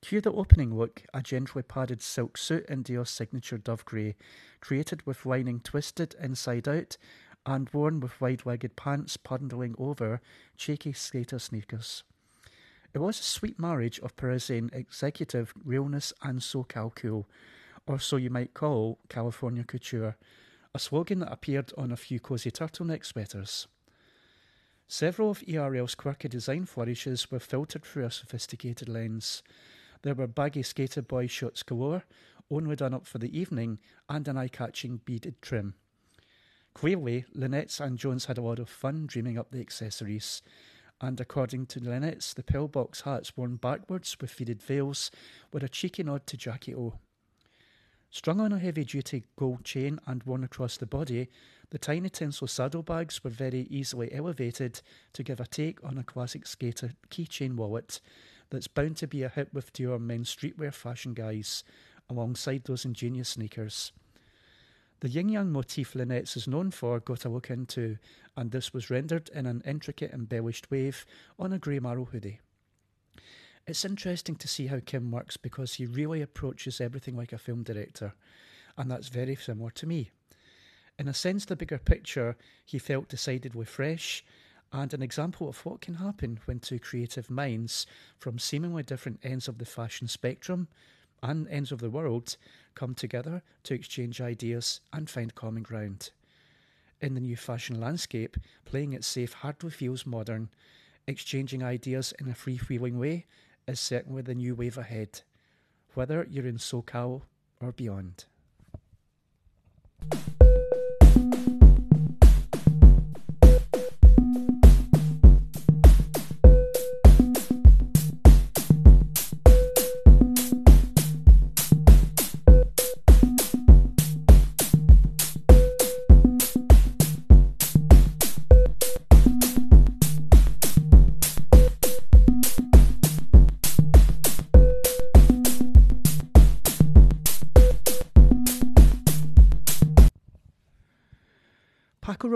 Cue 0.00 0.20
the 0.20 0.32
opening 0.32 0.74
look, 0.76 1.04
a 1.14 1.22
gently 1.22 1.62
padded 1.62 2.02
silk 2.02 2.36
suit 2.36 2.66
in 2.66 2.82
Dior's 2.82 3.10
signature 3.10 3.58
dove 3.58 3.84
grey, 3.84 4.16
created 4.60 5.06
with 5.06 5.24
lining 5.24 5.60
twisted 5.60 6.16
inside 6.20 6.66
out 6.66 6.96
and 7.46 7.70
worn 7.72 8.00
with 8.00 8.20
wide 8.20 8.44
legged 8.44 8.76
pants 8.76 9.16
bundling 9.16 9.74
over 9.78 10.20
cheeky 10.56 10.92
skater 10.92 11.38
sneakers. 11.38 12.02
It 12.94 12.98
was 12.98 13.18
a 13.18 13.24
sweet 13.24 13.58
marriage 13.58 13.98
of 14.00 14.16
Parisian 14.16 14.70
executive 14.72 15.52
realness 15.64 16.12
and 16.22 16.40
SoCal 16.40 16.94
cool, 16.94 17.28
or 17.86 17.98
so 17.98 18.16
you 18.16 18.30
might 18.30 18.54
call 18.54 18.98
California 19.08 19.64
couture, 19.64 20.16
a 20.74 20.78
slogan 20.78 21.20
that 21.20 21.32
appeared 21.32 21.72
on 21.76 21.92
a 21.92 21.96
few 21.96 22.20
cosy 22.20 22.50
turtleneck 22.50 23.04
sweaters. 23.04 23.66
Several 24.88 25.30
of 25.30 25.42
ERL's 25.48 25.94
quirky 25.94 26.28
design 26.28 26.66
flourishes 26.66 27.30
were 27.30 27.40
filtered 27.40 27.84
through 27.84 28.04
a 28.04 28.10
sophisticated 28.10 28.88
lens. 28.88 29.42
There 30.02 30.14
were 30.14 30.26
baggy 30.26 30.62
skater 30.62 31.02
boy 31.02 31.26
shots 31.28 31.62
galore, 31.62 32.04
only 32.50 32.76
done 32.76 32.94
up 32.94 33.06
for 33.06 33.18
the 33.18 33.36
evening, 33.38 33.78
and 34.08 34.28
an 34.28 34.36
eye 34.36 34.48
catching 34.48 35.00
beaded 35.04 35.40
trim. 35.40 35.74
Clearly, 36.74 37.24
Linnetz 37.34 37.80
and 37.80 37.98
Jones 37.98 38.26
had 38.26 38.38
a 38.38 38.42
lot 38.42 38.58
of 38.58 38.68
fun 38.68 39.06
dreaming 39.06 39.38
up 39.38 39.50
the 39.50 39.60
accessories, 39.60 40.42
and 41.00 41.20
according 41.20 41.66
to 41.66 41.80
Linnetz, 41.80 42.34
the 42.34 42.42
pillbox 42.42 43.02
hats 43.02 43.36
worn 43.36 43.56
backwards 43.56 44.16
with 44.20 44.30
faded 44.30 44.62
veils 44.62 45.10
were 45.52 45.60
a 45.60 45.68
cheeky 45.68 46.02
nod 46.02 46.26
to 46.26 46.36
Jackie 46.36 46.74
O. 46.74 46.98
Strung 48.12 48.40
on 48.40 48.52
a 48.52 48.58
heavy 48.58 48.84
duty 48.84 49.24
gold 49.36 49.64
chain 49.64 49.98
and 50.06 50.22
worn 50.24 50.44
across 50.44 50.76
the 50.76 50.84
body, 50.84 51.30
the 51.70 51.78
tiny 51.78 52.10
tinsel 52.10 52.46
saddlebags 52.46 53.24
were 53.24 53.30
very 53.30 53.66
easily 53.70 54.12
elevated 54.12 54.82
to 55.14 55.22
give 55.22 55.40
a 55.40 55.46
take 55.46 55.82
on 55.82 55.96
a 55.96 56.04
classic 56.04 56.46
skater 56.46 56.92
keychain 57.08 57.56
wallet 57.56 58.02
that's 58.50 58.68
bound 58.68 58.98
to 58.98 59.06
be 59.06 59.22
a 59.22 59.30
hit 59.30 59.48
with 59.54 59.72
Dior 59.72 59.98
men's 59.98 60.28
streetwear 60.36 60.74
fashion 60.74 61.14
guys, 61.14 61.64
alongside 62.10 62.64
those 62.64 62.84
ingenious 62.84 63.30
sneakers. 63.30 63.92
The 65.00 65.08
yin 65.08 65.30
yang 65.30 65.50
motif 65.50 65.94
Linnetz 65.94 66.36
is 66.36 66.46
known 66.46 66.70
for 66.70 67.00
got 67.00 67.24
a 67.24 67.30
look 67.30 67.48
into, 67.48 67.96
and 68.36 68.50
this 68.50 68.74
was 68.74 68.90
rendered 68.90 69.30
in 69.30 69.46
an 69.46 69.62
intricate 69.64 70.12
embellished 70.12 70.70
wave 70.70 71.06
on 71.38 71.54
a 71.54 71.58
grey 71.58 71.78
marrow 71.78 72.04
hoodie. 72.04 72.40
It's 73.64 73.84
interesting 73.84 74.34
to 74.36 74.48
see 74.48 74.66
how 74.66 74.80
Kim 74.84 75.12
works 75.12 75.36
because 75.36 75.74
he 75.74 75.86
really 75.86 76.20
approaches 76.20 76.80
everything 76.80 77.16
like 77.16 77.32
a 77.32 77.38
film 77.38 77.62
director, 77.62 78.12
and 78.76 78.90
that's 78.90 79.08
very 79.08 79.36
similar 79.36 79.70
to 79.70 79.86
me. 79.86 80.10
In 80.98 81.06
a 81.06 81.14
sense, 81.14 81.44
the 81.44 81.54
bigger 81.54 81.78
picture 81.78 82.36
he 82.64 82.78
felt 82.78 83.08
decidedly 83.08 83.64
fresh, 83.64 84.24
and 84.72 84.92
an 84.92 85.02
example 85.02 85.48
of 85.48 85.64
what 85.64 85.80
can 85.80 85.94
happen 85.94 86.40
when 86.46 86.58
two 86.58 86.80
creative 86.80 87.30
minds 87.30 87.86
from 88.18 88.38
seemingly 88.38 88.82
different 88.82 89.20
ends 89.22 89.46
of 89.46 89.58
the 89.58 89.64
fashion 89.64 90.08
spectrum 90.08 90.66
and 91.22 91.46
ends 91.48 91.70
of 91.70 91.78
the 91.78 91.90
world 91.90 92.36
come 92.74 92.94
together 92.94 93.42
to 93.62 93.74
exchange 93.74 94.20
ideas 94.20 94.80
and 94.92 95.08
find 95.08 95.34
common 95.34 95.62
ground. 95.62 96.10
In 97.00 97.14
the 97.14 97.20
new 97.20 97.36
fashion 97.36 97.80
landscape, 97.80 98.36
playing 98.64 98.92
it 98.92 99.04
safe 99.04 99.34
hardly 99.34 99.70
feels 99.70 100.04
modern. 100.04 100.48
Exchanging 101.06 101.62
ideas 101.64 102.14
in 102.20 102.28
a 102.28 102.34
free-wheeling 102.34 102.98
way 102.98 103.26
is 103.72 103.80
certainly 103.80 104.22
the 104.22 104.34
new 104.34 104.54
wave 104.54 104.78
ahead, 104.78 105.22
whether 105.94 106.26
you're 106.30 106.46
in 106.46 106.58
SoCal 106.58 107.22
or 107.60 107.72
beyond. 107.72 108.26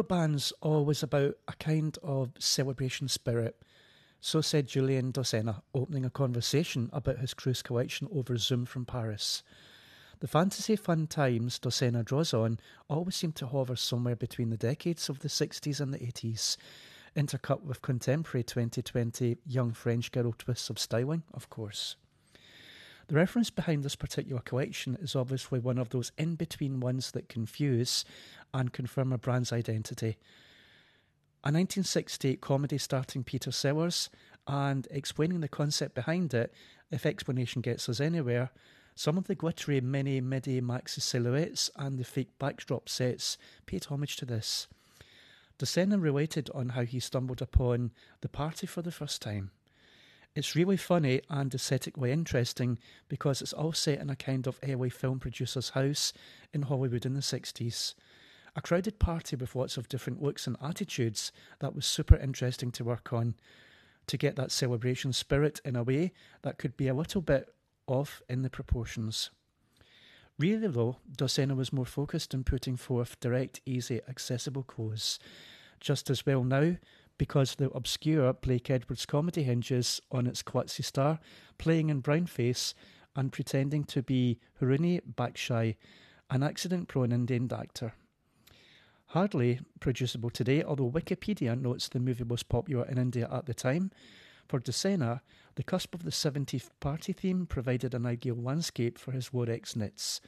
Rabanne's 0.07 0.53
always 0.61 1.03
about 1.03 1.35
a 1.49 1.53
kind 1.55 1.97
of 2.03 2.31
celebration 2.39 3.09
spirit. 3.09 3.61
So 4.21 4.41
said 4.41 4.69
Julien 4.69 5.13
Dossena, 5.13 5.63
opening 5.75 6.05
a 6.05 6.11
conversation 6.11 6.91
about 6.93 7.19
his 7.19 7.35
cruise 7.35 7.63
collection 7.63 8.09
over 8.13 8.37
Zoom 8.37 8.67
from 8.67 8.85
Paris. 8.85 9.43
The 10.21 10.29
fantasy 10.29 10.77
fun 10.77 11.07
times 11.09 11.59
Dossena 11.59 12.05
draws 12.05 12.33
on 12.33 12.59
always 12.89 13.17
seem 13.17 13.33
to 13.33 13.47
hover 13.47 13.77
somewhere 13.77 14.17
between 14.17 14.51
the 14.51 14.57
decades 14.57 15.09
of 15.09 15.21
the 15.21 15.29
60s 15.29 15.81
and 15.81 15.93
the 15.93 15.99
80s, 15.99 16.57
intercut 17.17 17.63
with 17.63 17.83
contemporary 17.83 18.45
2020 18.45 19.39
young 19.45 19.73
French 19.73 20.13
girl 20.13 20.33
twists 20.39 20.71
of 20.71 20.79
styling, 20.79 21.25
of 21.35 21.51
course. 21.51 21.97
The 23.09 23.15
reference 23.15 23.51
behind 23.51 23.85
this 23.85 23.95
particular 23.95 24.41
collection 24.41 24.97
is 25.01 25.15
obviously 25.15 25.61
one 25.61 25.79
of 25.79 25.91
those 25.91 26.11
in 26.19 26.35
between 26.35 26.81
ones 26.81 27.13
that 27.13 27.29
confuse 27.29 28.05
and 28.53 28.73
confirm 28.73 29.13
a 29.13 29.19
brand's 29.19 29.53
identity. 29.53 30.17
A 31.45 31.55
1968 31.55 32.41
comedy 32.41 32.79
starting 32.79 33.23
Peter 33.23 33.53
Sellers 33.53 34.11
and 34.49 34.89
explaining 34.91 35.41
the 35.41 35.49
concept 35.49 35.95
behind 35.95 36.35
it, 36.35 36.53
if 36.91 37.07
explanation 37.07 37.63
gets 37.63 37.89
us 37.89 38.01
anywhere, 38.01 38.51
some 38.97 39.17
of 39.17 39.29
the 39.29 39.37
glittery 39.37 39.81
mini 39.81 40.21
midi 40.21 40.61
maxi 40.61 41.01
silhouettes 41.01 41.71
and 41.77 41.99
the 41.99 42.05
fake 42.05 42.37
backdrop 42.41 42.89
sets 42.89 43.39
paid 43.67 43.85
homage 43.85 44.17
to 44.17 44.25
this. 44.25 44.67
Dossena 45.61 46.03
related 46.03 46.51
on 46.55 46.71
how 46.71 46.83
he 46.83 46.99
stumbled 46.99 47.41
upon 47.41 47.93
the 48.21 48.29
party 48.29 48.67
for 48.67 48.83
the 48.83 48.91
first 48.91 49.23
time. 49.23 49.53
It's 50.37 50.55
really 50.55 50.77
funny 50.77 51.23
and 51.31 51.53
aesthetically 51.55 52.13
interesting 52.13 52.79
because 53.09 53.41
it's 53.41 53.55
all 53.55 53.73
set 53.73 54.01
in 54.01 54.11
a 54.11 54.17
kind 54.17 54.47
of 54.47 54.61
LA 54.63 54.91
film 54.91 55.19
producer's 55.19 55.71
house 55.71 56.13
in 56.53 56.61
Hollywood 56.61 57.07
in 57.07 57.15
the 57.15 57.21
60s. 57.21 57.95
A 58.55 58.61
crowded 58.61 58.99
party 58.99 59.35
with 59.35 59.57
lots 59.57 59.79
of 59.79 59.89
different 59.89 60.23
looks 60.23 60.47
and 60.47 60.59
attitudes 60.63 61.33
that 61.61 61.75
was 61.75 61.87
super 61.87 62.17
interesting 62.17 62.71
to 62.73 62.85
work 62.85 63.15
on 63.15 63.35
to 64.09 64.19
get 64.19 64.37
that 64.37 64.53
celebration 64.53 65.15
spirit 65.15 65.59
in 65.65 65.75
a 65.75 65.83
way 65.83 66.13
that 66.43 66.59
could 66.59 66.77
be 66.77 66.89
a 66.89 66.95
little 66.95 67.23
bit 67.23 67.55
off 67.87 68.21
in 68.29 68.43
the 68.43 68.51
proportions. 68.51 69.31
Really, 70.39 70.69
though, 70.69 70.99
Dossena 71.17 71.57
was 71.57 71.73
more 71.73 71.87
focused 71.87 72.35
on 72.35 72.45
putting 72.45 72.77
forth 72.77 73.19
direct, 73.21 73.63
easy, 73.65 74.03
accessible 74.07 74.65
clothes. 74.65 75.19
Just 75.81 76.11
as 76.11 76.27
well 76.27 76.45
now, 76.45 76.77
because 77.19 77.55
the 77.55 77.71
obscure 77.71 78.33
Blake 78.33 78.71
Edwards 78.71 79.07
comedy 79.07 79.43
hinges 79.43 80.01
on 80.11 80.27
its 80.27 80.43
klutzy 80.43 80.85
star 80.85 81.19
playing 81.59 81.89
in 81.89 82.03
brownface 82.03 82.75
and 83.15 83.33
pretending 83.33 83.85
to 83.85 84.03
be 84.03 84.39
Hrundi 84.61 85.01
Bakshi, 85.17 85.77
an 86.31 86.43
accident 86.43 86.89
prone 86.89 87.13
Indian 87.13 87.51
actor. 87.53 87.95
Hardly 89.11 89.61
producible 89.81 90.31
today, 90.31 90.63
although 90.63 90.91
Wikipedia 90.91 91.59
notes 91.59 91.89
the 91.89 92.01
movie 92.01 92.25
was 92.25 92.43
popular 92.43 92.85
in 92.87 92.99
India 92.99 93.29
at 93.31 93.47
the 93.47 93.55
time. 93.55 93.91
For 94.49 94.61
Dossena, 94.61 95.21
the 95.55 95.63
cusp 95.63 95.95
of 95.95 96.05
the 96.05 96.11
70s 96.11 96.69
party 96.81 97.13
theme 97.13 97.47
provided 97.47 97.95
an 97.95 98.05
ideal 98.05 98.37
landscape 98.37 98.99
for 98.99 99.13
his 99.13 99.31
Lurex 99.31 99.75
knits. 99.75 100.21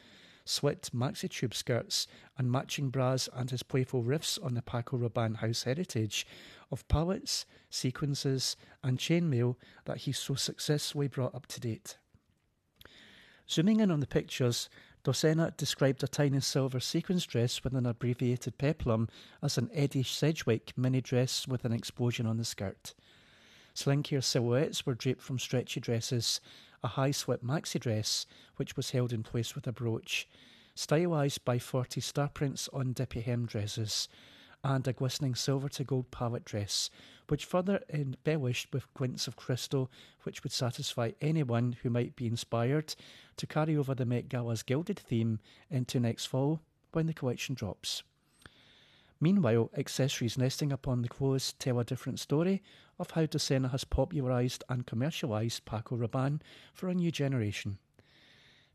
Slit 0.48 0.90
maxi 0.94 1.28
tube 1.28 1.54
skirts, 1.54 2.06
and 2.38 2.50
matching 2.50 2.88
bras, 2.88 3.28
and 3.34 3.50
his 3.50 3.62
playful 3.62 4.02
riffs 4.02 4.42
on 4.42 4.54
the 4.54 4.62
Paco 4.62 4.96
Rabanne 4.96 5.36
house 5.36 5.64
heritage 5.64 6.26
of 6.70 6.86
palettes, 6.88 7.44
sequences, 7.70 8.56
and 8.82 8.98
chainmail 8.98 9.56
that 9.84 9.98
he 9.98 10.12
so 10.12 10.34
successfully 10.34 11.08
brought 11.08 11.34
up 11.34 11.46
to 11.46 11.60
date. 11.60 11.98
Zooming 13.48 13.80
in 13.80 13.90
on 13.90 14.00
the 14.00 14.06
pictures, 14.06 14.68
Dossena 15.04 15.56
described 15.56 16.02
a 16.02 16.08
tiny 16.08 16.40
silver 16.40 16.80
sequins 16.80 17.24
dress 17.24 17.62
with 17.62 17.74
an 17.74 17.86
abbreviated 17.86 18.58
peplum 18.58 19.08
as 19.42 19.56
an 19.56 19.70
Edie 19.72 20.02
Sedgwick 20.02 20.72
mini 20.76 21.00
dress 21.00 21.46
with 21.46 21.64
an 21.64 21.72
explosion 21.72 22.26
on 22.26 22.36
the 22.36 22.44
skirt. 22.44 22.94
Slinkier 23.74 24.22
silhouettes 24.22 24.84
were 24.84 24.94
draped 24.94 25.22
from 25.22 25.38
stretchy 25.38 25.78
dresses, 25.78 26.40
a 26.82 26.88
high 26.88 27.10
slip 27.10 27.42
maxi 27.42 27.80
dress, 27.80 28.26
which 28.56 28.76
was 28.76 28.90
held 28.90 29.12
in 29.12 29.22
place 29.22 29.54
with 29.54 29.66
a 29.66 29.72
brooch, 29.72 30.28
stylised 30.74 31.44
by 31.44 31.58
40 31.58 32.00
star 32.00 32.28
prints 32.28 32.68
on 32.72 32.92
dippy 32.92 33.20
hem 33.20 33.46
dresses, 33.46 34.08
and 34.64 34.86
a 34.88 34.92
glistening 34.92 35.34
silver 35.34 35.68
to 35.68 35.84
gold 35.84 36.10
palette 36.10 36.44
dress, 36.44 36.90
which 37.28 37.44
further 37.44 37.80
embellished 37.92 38.72
with 38.72 38.92
glints 38.94 39.26
of 39.28 39.36
crystal, 39.36 39.90
which 40.24 40.42
would 40.42 40.52
satisfy 40.52 41.12
anyone 41.20 41.76
who 41.82 41.90
might 41.90 42.16
be 42.16 42.26
inspired 42.26 42.94
to 43.36 43.46
carry 43.46 43.76
over 43.76 43.94
the 43.94 44.06
Met 44.06 44.28
Gala's 44.28 44.62
gilded 44.62 44.98
theme 44.98 45.38
into 45.70 46.00
next 46.00 46.26
fall 46.26 46.60
when 46.92 47.06
the 47.06 47.14
collection 47.14 47.54
drops. 47.54 48.02
Meanwhile, 49.20 49.70
accessories 49.76 50.38
nesting 50.38 50.70
upon 50.72 51.02
the 51.02 51.08
clothes 51.08 51.52
tell 51.54 51.80
a 51.80 51.84
different 51.84 52.20
story 52.20 52.62
of 52.98 53.10
how 53.10 53.26
Dossena 53.26 53.70
has 53.72 53.84
popularised 53.84 54.62
and 54.68 54.86
commercialised 54.86 55.64
Paco 55.64 55.96
Rabanne 55.96 56.40
for 56.72 56.88
a 56.88 56.94
new 56.94 57.10
generation. 57.10 57.78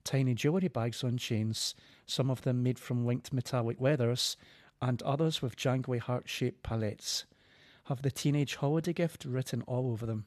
Tiny 0.03 0.33
jewellery 0.33 0.67
bags 0.67 1.01
on 1.03 1.17
chains, 1.17 1.75
some 2.05 2.29
of 2.29 2.41
them 2.41 2.61
made 2.61 2.77
from 2.77 3.05
linked 3.05 3.31
metallic 3.31 3.79
leathers, 3.79 4.35
and 4.81 5.01
others 5.03 5.41
with 5.41 5.55
jangly 5.55 5.99
heart 5.99 6.27
shaped 6.27 6.61
palettes, 6.61 7.23
have 7.85 8.01
the 8.01 8.11
teenage 8.11 8.55
holiday 8.55 8.91
gift 8.91 9.23
written 9.23 9.61
all 9.61 9.91
over 9.91 10.05
them. 10.05 10.25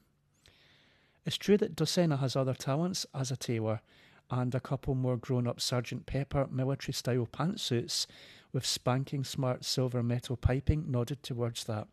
It's 1.27 1.37
true 1.37 1.59
that 1.59 1.77
Dossena 1.77 2.21
has 2.21 2.37
other 2.37 2.55
talents 2.55 3.05
as 3.15 3.31
a 3.31 3.37
tailor, 3.37 3.83
and 4.31 4.55
a 4.55 4.61
couple 4.61 4.95
more 4.95 5.17
grown 5.17 5.47
up 5.47 5.61
Sergeant 5.61 6.07
Pepper 6.07 6.49
military 6.51 6.93
style 6.93 7.29
pantsuits 7.31 8.07
with 8.57 8.65
spanking 8.65 9.23
smart 9.23 9.67
silver 9.67 10.03
metal 10.03 10.35
piping 10.35 10.91
nodded 10.91 11.23
towards 11.23 11.65
that. 11.65 11.87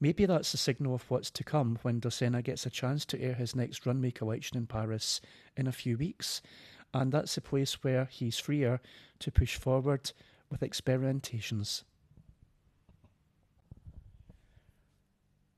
Maybe 0.00 0.26
that's 0.26 0.50
the 0.50 0.58
signal 0.58 0.96
of 0.96 1.08
what's 1.08 1.30
to 1.30 1.44
come 1.44 1.78
when 1.82 2.00
Dossena 2.00 2.42
gets 2.42 2.66
a 2.66 2.70
chance 2.70 3.04
to 3.04 3.22
air 3.22 3.34
his 3.34 3.54
next 3.54 3.86
runway 3.86 4.10
collection 4.10 4.56
in 4.56 4.66
Paris 4.66 5.20
in 5.56 5.68
a 5.68 5.72
few 5.72 5.96
weeks, 5.96 6.42
and 6.92 7.12
that's 7.12 7.36
a 7.36 7.40
place 7.40 7.84
where 7.84 8.06
he's 8.06 8.36
freer 8.36 8.80
to 9.20 9.30
push 9.30 9.54
forward 9.54 10.10
with 10.50 10.58
experimentations. 10.58 11.84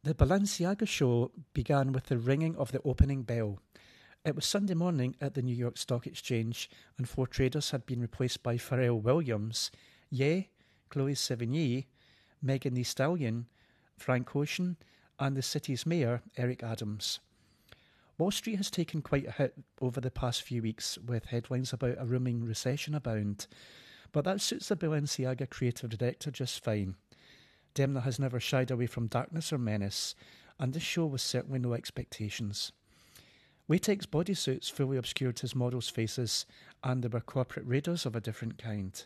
The 0.04 0.12
Balenciaga 0.12 0.86
show 0.86 1.30
began 1.54 1.92
with 1.92 2.04
the 2.08 2.18
ringing 2.18 2.54
of 2.56 2.70
the 2.70 2.82
opening 2.82 3.22
bell. 3.22 3.60
It 4.26 4.34
was 4.34 4.44
Sunday 4.44 4.74
morning 4.74 5.14
at 5.20 5.34
the 5.34 5.40
New 5.40 5.54
York 5.54 5.78
Stock 5.78 6.04
Exchange, 6.04 6.68
and 6.98 7.08
four 7.08 7.28
traders 7.28 7.70
had 7.70 7.86
been 7.86 8.00
replaced 8.00 8.42
by 8.42 8.56
Pharrell 8.56 9.00
Williams, 9.00 9.70
Ye, 10.10 10.48
Chloe 10.88 11.14
Sevigny, 11.14 11.86
Megan 12.42 12.74
Thee 12.74 12.82
Stallion, 12.82 13.46
Frank 13.96 14.34
Ocean, 14.34 14.78
and 15.20 15.36
the 15.36 15.42
city's 15.42 15.86
mayor, 15.86 16.22
Eric 16.36 16.64
Adams. 16.64 17.20
Wall 18.18 18.32
Street 18.32 18.56
has 18.56 18.68
taken 18.68 19.00
quite 19.00 19.28
a 19.28 19.30
hit 19.30 19.54
over 19.80 20.00
the 20.00 20.10
past 20.10 20.42
few 20.42 20.60
weeks, 20.60 20.98
with 20.98 21.26
headlines 21.26 21.72
about 21.72 21.98
a 22.00 22.04
looming 22.04 22.44
recession 22.44 22.96
abound. 22.96 23.46
But 24.10 24.24
that 24.24 24.40
suits 24.40 24.66
the 24.66 24.76
Balenciaga 24.76 25.48
creative 25.48 25.90
director 25.90 26.32
just 26.32 26.64
fine. 26.64 26.96
Demna 27.76 28.02
has 28.02 28.18
never 28.18 28.40
shied 28.40 28.72
away 28.72 28.86
from 28.88 29.06
darkness 29.06 29.52
or 29.52 29.58
menace, 29.58 30.16
and 30.58 30.72
this 30.72 30.82
show 30.82 31.06
was 31.06 31.22
certainly 31.22 31.60
no 31.60 31.74
expectations. 31.74 32.72
Latex 33.68 34.06
bodysuits 34.06 34.70
fully 34.70 34.96
obscured 34.96 35.40
his 35.40 35.56
models' 35.56 35.88
faces, 35.88 36.46
and 36.84 37.02
there 37.02 37.10
were 37.10 37.20
corporate 37.20 37.66
raiders 37.66 38.06
of 38.06 38.14
a 38.14 38.20
different 38.20 38.58
kind. 38.58 39.04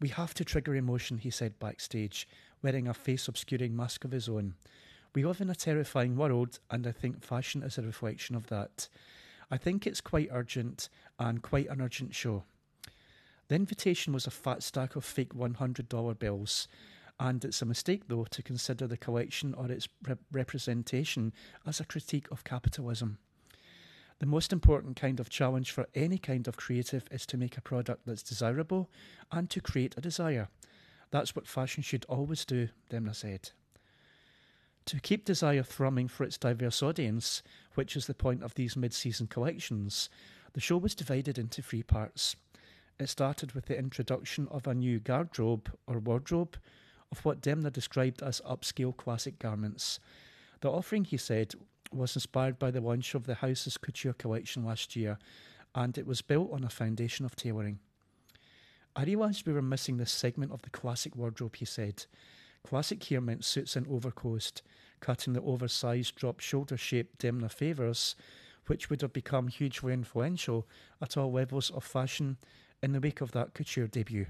We 0.00 0.08
have 0.08 0.32
to 0.34 0.44
trigger 0.44 0.74
emotion, 0.74 1.18
he 1.18 1.28
said 1.28 1.58
backstage, 1.58 2.26
wearing 2.62 2.88
a 2.88 2.94
face 2.94 3.28
obscuring 3.28 3.76
mask 3.76 4.06
of 4.06 4.12
his 4.12 4.26
own. 4.26 4.54
We 5.14 5.24
live 5.24 5.42
in 5.42 5.50
a 5.50 5.54
terrifying 5.54 6.16
world, 6.16 6.60
and 6.70 6.86
I 6.86 6.92
think 6.92 7.22
fashion 7.22 7.62
is 7.62 7.76
a 7.76 7.82
reflection 7.82 8.34
of 8.34 8.46
that. 8.46 8.88
I 9.50 9.58
think 9.58 9.86
it's 9.86 10.00
quite 10.00 10.30
urgent, 10.32 10.88
and 11.18 11.42
quite 11.42 11.68
an 11.68 11.82
urgent 11.82 12.14
show. 12.14 12.44
The 13.48 13.54
invitation 13.56 14.14
was 14.14 14.26
a 14.26 14.30
fat 14.30 14.62
stack 14.62 14.96
of 14.96 15.04
fake 15.04 15.34
$100 15.34 16.18
bills, 16.18 16.68
and 17.20 17.44
it's 17.44 17.60
a 17.60 17.66
mistake, 17.66 18.04
though, 18.08 18.24
to 18.30 18.42
consider 18.42 18.86
the 18.86 18.96
collection 18.96 19.52
or 19.52 19.70
its 19.70 19.88
rep- 20.06 20.20
representation 20.32 21.34
as 21.66 21.80
a 21.80 21.84
critique 21.84 22.30
of 22.30 22.44
capitalism. 22.44 23.18
The 24.20 24.26
most 24.26 24.52
important 24.52 24.96
kind 24.96 25.20
of 25.20 25.30
challenge 25.30 25.70
for 25.70 25.86
any 25.94 26.18
kind 26.18 26.48
of 26.48 26.56
creative 26.56 27.04
is 27.10 27.24
to 27.26 27.36
make 27.36 27.56
a 27.56 27.62
product 27.62 28.02
that's 28.04 28.22
desirable 28.22 28.90
and 29.30 29.48
to 29.50 29.60
create 29.60 29.94
a 29.96 30.00
desire. 30.00 30.48
That's 31.10 31.36
what 31.36 31.46
fashion 31.46 31.82
should 31.82 32.04
always 32.08 32.44
do, 32.44 32.68
Demna 32.90 33.14
said. 33.14 33.50
To 34.86 35.00
keep 35.00 35.24
desire 35.24 35.62
thrumming 35.62 36.08
for 36.08 36.24
its 36.24 36.38
diverse 36.38 36.82
audience, 36.82 37.42
which 37.74 37.94
is 37.94 38.06
the 38.06 38.14
point 38.14 38.42
of 38.42 38.54
these 38.54 38.76
mid 38.76 38.92
season 38.92 39.26
collections, 39.26 40.08
the 40.54 40.60
show 40.60 40.78
was 40.78 40.94
divided 40.94 41.38
into 41.38 41.62
three 41.62 41.82
parts. 41.82 42.34
It 42.98 43.08
started 43.08 43.52
with 43.52 43.66
the 43.66 43.78
introduction 43.78 44.48
of 44.50 44.66
a 44.66 44.74
new 44.74 44.98
garderobe 44.98 45.70
or 45.86 45.98
wardrobe 45.98 46.56
of 47.12 47.24
what 47.24 47.40
Demna 47.40 47.72
described 47.72 48.22
as 48.22 48.40
upscale 48.40 48.96
classic 48.96 49.38
garments. 49.38 50.00
The 50.60 50.70
offering, 50.70 51.04
he 51.04 51.16
said, 51.16 51.54
was 51.92 52.16
inspired 52.16 52.58
by 52.58 52.70
the 52.70 52.80
launch 52.80 53.14
of 53.14 53.24
the 53.24 53.36
house's 53.36 53.76
couture 53.76 54.12
collection 54.12 54.64
last 54.64 54.96
year, 54.96 55.18
and 55.74 55.96
it 55.96 56.06
was 56.06 56.22
built 56.22 56.52
on 56.52 56.64
a 56.64 56.70
foundation 56.70 57.24
of 57.24 57.36
tailoring. 57.36 57.78
I 58.96 59.04
realised 59.04 59.46
we 59.46 59.52
were 59.52 59.62
missing 59.62 59.96
this 59.96 60.10
segment 60.10 60.52
of 60.52 60.62
the 60.62 60.70
classic 60.70 61.14
wardrobe, 61.14 61.56
he 61.56 61.64
said. 61.64 62.06
Classic 62.64 63.02
here 63.02 63.20
meant 63.20 63.44
suits 63.44 63.76
and 63.76 63.86
overcoat, 63.86 64.62
cutting 65.00 65.32
the 65.32 65.42
oversized 65.42 66.16
drop 66.16 66.40
shoulder 66.40 66.76
shape 66.76 67.16
Demna 67.18 67.50
favours, 67.50 68.16
which 68.66 68.90
would 68.90 69.00
have 69.00 69.12
become 69.12 69.48
hugely 69.48 69.92
influential 69.92 70.66
at 71.00 71.16
all 71.16 71.32
levels 71.32 71.70
of 71.70 71.84
fashion 71.84 72.36
in 72.82 72.92
the 72.92 73.00
wake 73.00 73.20
of 73.20 73.32
that 73.32 73.54
couture 73.54 73.86
debut. 73.86 74.26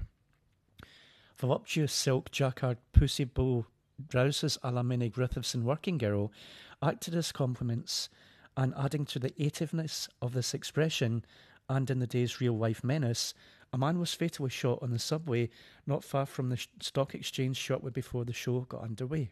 Voluptuous 1.37 1.93
silk 1.93 2.31
jacquard 2.31 2.77
pussy 2.93 3.23
bow 3.23 3.65
blouses 4.07 4.57
a 4.63 4.71
la 4.71 4.83
Minnie 4.83 5.09
Griffiths 5.09 5.55
Working 5.55 5.97
Girl 5.97 6.31
acted 6.81 7.15
as 7.15 7.31
complements, 7.31 8.09
and 8.55 8.73
adding 8.77 9.05
to 9.05 9.19
the 9.19 9.31
ativeness 9.31 10.07
of 10.21 10.33
this 10.33 10.53
expression, 10.53 11.25
and 11.67 11.89
in 11.89 11.99
the 11.99 12.07
day's 12.07 12.41
real 12.41 12.57
life 12.57 12.83
menace, 12.83 13.33
a 13.71 13.77
man 13.77 13.99
was 13.99 14.13
fatally 14.13 14.49
shot 14.49 14.79
on 14.81 14.91
the 14.91 14.99
subway 14.99 15.49
not 15.85 16.03
far 16.03 16.25
from 16.25 16.49
the 16.49 16.65
stock 16.81 17.13
exchange 17.13 17.57
shortly 17.57 17.91
before 17.91 18.25
the 18.25 18.33
show 18.33 18.61
got 18.61 18.83
underway. 18.83 19.29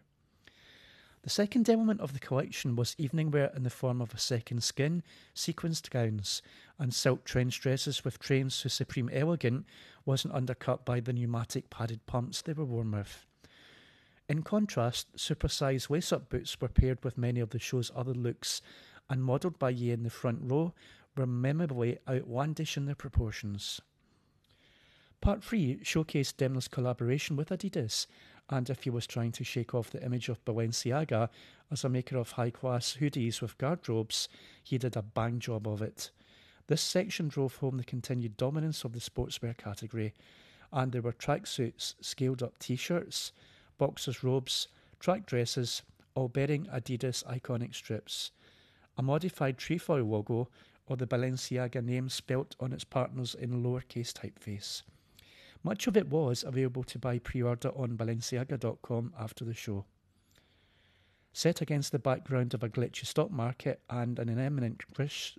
The 1.24 1.30
second 1.32 1.70
element 1.70 2.00
of 2.00 2.14
the 2.14 2.20
collection 2.20 2.78
was 2.78 2.96
evening 2.98 3.32
wear 3.32 3.52
in 3.54 3.64
the 3.64 3.70
form 3.70 4.02
of 4.02 4.14
a 4.14 4.18
second 4.18 4.64
skin, 4.64 5.04
sequenced 5.36 5.90
gowns, 5.90 6.42
and 6.80 6.94
silk 6.94 7.26
trench 7.26 7.60
dresses 7.60 8.06
with 8.06 8.20
trains 8.20 8.62
whose 8.62 8.74
supreme 8.74 9.10
elegance 9.12 9.66
wasn't 10.06 10.36
undercut 10.36 10.86
by 10.86 11.02
the 11.02 11.12
pneumatic 11.12 11.70
padded 11.70 12.06
pumps 12.06 12.42
they 12.42 12.54
were 12.54 12.64
worn 12.64 12.92
with. 12.92 13.27
In 14.30 14.44
contrast, 14.44 15.08
supersized 15.16 15.90
lace 15.90 16.12
up 16.12 16.30
boots 16.30 16.60
were 16.60 16.68
paired 16.68 17.04
with 17.04 17.18
many 17.18 17.40
of 17.40 17.52
the 17.52 17.60
show's 17.60 17.92
other 17.96 18.14
looks, 18.14 18.62
and 19.10 19.24
modelled 19.24 19.58
by 19.58 19.70
Ye 19.70 19.92
in 19.92 20.04
the 20.04 20.10
front 20.10 20.40
row, 20.42 20.74
were 21.16 21.26
memorably 21.26 21.98
outlandish 22.08 22.78
in 22.78 22.86
their 22.86 22.96
proportions. 22.96 23.82
Part 25.22 25.44
3 25.44 25.80
showcased 25.84 26.38
Demna's 26.38 26.68
collaboration 26.68 27.36
with 27.36 27.50
Adidas 27.50 28.06
and 28.50 28.70
if 28.70 28.84
he 28.84 28.90
was 28.90 29.06
trying 29.06 29.32
to 29.34 29.44
shake 29.44 29.74
off 29.76 29.90
the 29.90 30.04
image 30.04 30.30
of 30.30 30.44
Balenciaga 30.46 31.30
as 31.70 31.84
a 31.84 31.90
maker 31.90 32.18
of 32.18 32.32
high 32.32 32.50
class 32.50 32.98
hoodies 33.00 33.42
with 33.42 33.58
guardrobes, 33.58 34.30
he 34.64 34.78
did 34.78 34.96
a 34.96 35.02
bang 35.02 35.40
job 35.40 35.68
of 35.68 35.82
it. 35.82 36.12
This 36.68 36.82
section 36.82 37.28
drove 37.28 37.58
home 37.58 37.78
the 37.78 37.84
continued 37.84 38.38
dominance 38.38 38.84
of 38.84 38.94
the 38.94 39.00
sportswear 39.00 39.56
category, 39.58 40.14
and 40.72 40.92
there 40.92 41.02
were 41.02 41.14
tracksuits, 41.14 41.96
scaled 42.02 42.42
up 42.42 42.58
t 42.58 42.76
shirts, 42.76 43.32
boxers' 43.78 44.24
robes, 44.24 44.68
track 45.00 45.26
dresses, 45.26 45.82
all 46.16 46.28
bearing 46.28 46.66
Adidas 46.66 47.24
iconic 47.26 47.76
strips, 47.76 48.32
a 48.98 49.04
modified 49.04 49.58
trefoil 49.58 50.04
logo, 50.04 50.50
or 50.88 50.98
the 50.98 51.08
Balenciaga 51.08 51.84
name 51.84 52.10
spelt 52.10 52.56
on 52.60 52.74
its 52.74 52.84
partners 52.84 53.36
in 53.36 53.64
lowercase 53.64 54.14
typeface. 54.14 54.84
Much 55.64 55.88
of 55.88 55.98
it 55.98 56.08
was 56.08 56.44
available 56.44 56.84
to 56.84 56.98
buy 56.98 57.20
pre 57.20 57.42
order 57.42 57.70
on 57.76 57.98
Balenciaga.com 57.98 59.14
after 59.20 59.44
the 59.44 59.54
show. 59.54 59.86
Set 61.34 61.62
against 61.62 61.92
the 61.92 62.00
background 62.00 62.54
of 62.54 62.64
a 62.64 62.70
glitchy 62.70 63.06
stock 63.06 63.30
market 63.30 63.82
and 63.90 64.18
an 64.18 64.30
imminent 64.40 64.84
crash, 64.96 65.38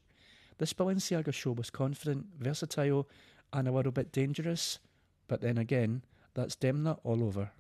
this 0.59 0.73
Balenciaga 0.73 1.33
show 1.33 1.53
was 1.53 1.71
confident, 1.71 2.27
versatile, 2.39 3.09
and 3.53 3.69
a 3.69 3.73
little 3.73 3.93
bit 3.93 4.13
dangerous, 4.13 4.81
but 5.29 5.41
then 5.41 5.57
again, 5.57 6.03
that's 6.35 6.57
Demna 6.57 6.99
all 7.05 7.23
over. 7.23 7.53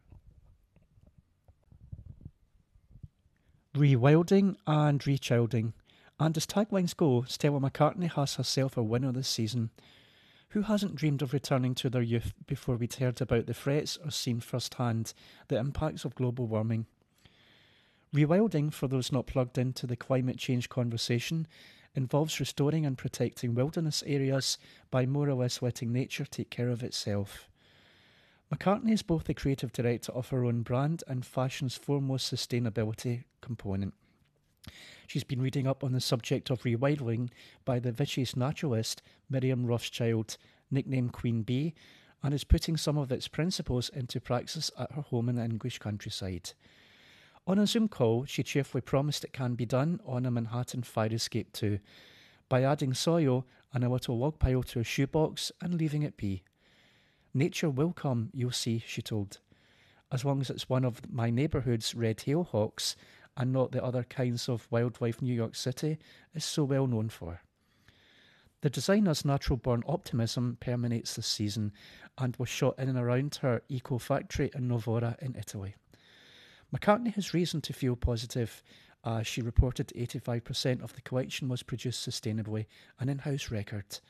Rewilding 3.78 4.56
and 4.66 5.00
rechilding. 5.02 5.72
And 6.18 6.36
as 6.36 6.48
taglines 6.48 6.96
go, 6.96 7.22
Stella 7.28 7.60
McCartney 7.60 8.10
has 8.10 8.34
herself 8.34 8.76
a 8.76 8.82
winner 8.82 9.12
this 9.12 9.28
season. 9.28 9.70
Who 10.48 10.62
hasn't 10.62 10.96
dreamed 10.96 11.22
of 11.22 11.32
returning 11.32 11.76
to 11.76 11.88
their 11.88 12.02
youth 12.02 12.32
before 12.48 12.74
we'd 12.74 12.94
heard 12.94 13.20
about 13.20 13.46
the 13.46 13.54
threats 13.54 13.96
or 14.04 14.10
seen 14.10 14.40
firsthand 14.40 15.14
the 15.46 15.58
impacts 15.58 16.04
of 16.04 16.16
global 16.16 16.48
warming? 16.48 16.86
Rewilding, 18.12 18.72
for 18.72 18.88
those 18.88 19.12
not 19.12 19.28
plugged 19.28 19.58
into 19.58 19.86
the 19.86 19.94
climate 19.94 20.38
change 20.38 20.68
conversation, 20.68 21.46
involves 21.94 22.40
restoring 22.40 22.84
and 22.84 22.98
protecting 22.98 23.54
wilderness 23.54 24.02
areas 24.08 24.58
by 24.90 25.06
more 25.06 25.28
or 25.28 25.34
less 25.34 25.62
letting 25.62 25.92
nature 25.92 26.24
take 26.24 26.50
care 26.50 26.68
of 26.68 26.82
itself. 26.82 27.48
McCartney 28.52 28.92
is 28.92 29.02
both 29.02 29.24
the 29.24 29.34
creative 29.34 29.72
director 29.72 30.11
of 30.12 30.30
her 30.30 30.44
own 30.44 30.62
brand 30.62 31.04
and 31.06 31.24
fashion's 31.24 31.76
foremost 31.76 32.32
sustainability 32.32 33.24
component. 33.42 33.92
She's 35.06 35.24
been 35.24 35.42
reading 35.42 35.66
up 35.66 35.84
on 35.84 35.92
the 35.92 36.00
subject 36.00 36.48
of 36.50 36.62
rewilding 36.62 37.28
by 37.66 37.78
the 37.78 37.92
vicious 37.92 38.37
naturalist 38.37 39.02
Miriam 39.28 39.66
Rothschild, 39.66 40.38
nicknamed 40.70 41.12
Queen 41.12 41.42
Bee, 41.42 41.74
and 42.22 42.32
is 42.32 42.44
putting 42.44 42.76
some 42.76 42.96
of 42.96 43.12
its 43.12 43.28
principles 43.28 43.90
into 43.90 44.20
practice 44.20 44.70
at 44.78 44.92
her 44.92 45.02
home 45.02 45.28
in 45.28 45.37
the 45.37 45.44
English 45.44 45.78
countryside. 45.78 46.52
On 47.46 47.58
a 47.58 47.66
Zoom 47.66 47.88
call, 47.88 48.24
she 48.24 48.42
cheerfully 48.42 48.80
promised 48.80 49.24
it 49.24 49.32
can 49.32 49.54
be 49.54 49.66
done 49.66 50.00
on 50.06 50.26
a 50.26 50.30
Manhattan 50.30 50.82
fire 50.82 51.12
escape 51.12 51.52
too, 51.52 51.80
by 52.48 52.62
adding 52.62 52.94
soil 52.94 53.46
and 53.74 53.84
a 53.84 53.88
little 53.88 54.18
log 54.18 54.38
pile 54.38 54.62
to 54.62 54.80
a 54.80 54.84
shoebox 54.84 55.52
and 55.61 55.74
leaving 55.74 56.02
it 56.02 56.16
be. 56.16 56.42
Nature 57.34 57.70
will 57.70 57.92
come, 57.92 58.30
you'll 58.32 58.50
see, 58.50 58.82
she 58.86 59.02
told, 59.02 59.38
as 60.10 60.24
long 60.24 60.40
as 60.40 60.50
it's 60.50 60.68
one 60.68 60.84
of 60.84 61.00
my 61.10 61.30
neighbourhood's 61.30 61.94
red 61.94 62.18
tail 62.18 62.44
hawks 62.44 62.96
and 63.36 63.52
not 63.52 63.72
the 63.72 63.84
other 63.84 64.02
kinds 64.02 64.48
of 64.48 64.66
wildlife 64.70 65.22
New 65.22 65.34
York 65.34 65.54
City 65.54 65.98
is 66.34 66.44
so 66.44 66.64
well 66.64 66.86
known 66.86 67.08
for. 67.08 67.40
The 68.60 68.70
designer's 68.70 69.24
natural 69.24 69.56
born 69.56 69.84
optimism 69.86 70.56
permeates 70.58 71.14
this 71.14 71.28
season 71.28 71.72
and 72.16 72.34
was 72.36 72.48
shot 72.48 72.76
in 72.76 72.88
and 72.88 72.98
around 72.98 73.36
her 73.36 73.62
eco 73.68 73.98
factory 73.98 74.50
in 74.52 74.66
Novara 74.66 75.16
in 75.22 75.36
Italy. 75.36 75.76
McCartney 76.74 77.14
has 77.14 77.32
reason 77.32 77.60
to 77.60 77.72
feel 77.72 77.94
positive. 77.94 78.62
Uh, 79.04 79.22
she 79.22 79.40
reported 79.40 79.92
85% 79.96 80.82
of 80.82 80.92
the 80.94 81.00
collection 81.02 81.48
was 81.48 81.62
produced 81.62 82.06
sustainably, 82.06 82.66
an 82.98 83.08
in 83.08 83.18
house 83.18 83.50
record. 83.50 84.00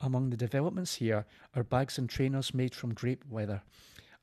Among 0.00 0.30
the 0.30 0.36
developments 0.36 0.94
here 0.94 1.26
are 1.54 1.62
bags 1.62 1.98
and 1.98 2.08
trainers 2.08 2.54
made 2.54 2.74
from 2.74 2.94
grape 2.94 3.24
leather, 3.30 3.62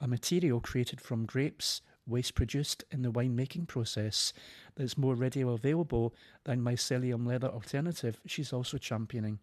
a 0.02 0.08
material 0.08 0.60
created 0.60 1.00
from 1.00 1.26
grapes, 1.26 1.82
waste 2.08 2.34
produced 2.34 2.84
in 2.90 3.04
the 3.04 3.12
winemaking 3.12 3.68
process 3.68 4.34
that 4.76 4.84
is 4.84 4.98
more 4.98 5.14
readily 5.14 5.44
available 5.54 6.16
than 6.46 6.64
mycelium 6.64 7.28
leather 7.28 7.50
alternative 7.50 8.20
she's 8.26 8.54
also 8.54 8.78
championing. 8.78 9.40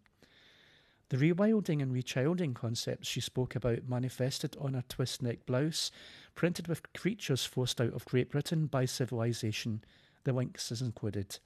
The 1.10 1.18
rewilding 1.18 1.82
and 1.82 1.94
rechilding 1.94 2.54
concepts 2.54 3.06
she 3.06 3.20
spoke 3.20 3.54
about 3.54 3.88
manifested 3.88 4.56
on 4.58 4.74
a 4.74 4.84
twist 4.88 5.22
neck 5.22 5.46
blouse, 5.46 5.92
printed 6.34 6.66
with 6.66 6.92
creatures 6.94 7.44
forced 7.44 7.80
out 7.80 7.92
of 7.92 8.06
Great 8.06 8.30
Britain 8.30 8.66
by 8.66 8.86
civilization. 8.86 9.84
The 10.24 10.32
lynx 10.32 10.72
is 10.72 10.80
included. 10.82 11.38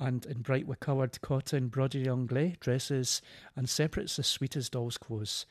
And 0.00 0.24
in 0.24 0.40
brightly 0.40 0.76
coloured 0.80 1.20
cotton 1.20 1.68
broderie 1.68 2.08
anglais 2.08 2.56
dresses 2.58 3.20
and 3.54 3.68
separates 3.68 4.18
as 4.18 4.26
sweet 4.26 4.56
as 4.56 4.70
doll's 4.70 4.96
clothes. 4.96 5.44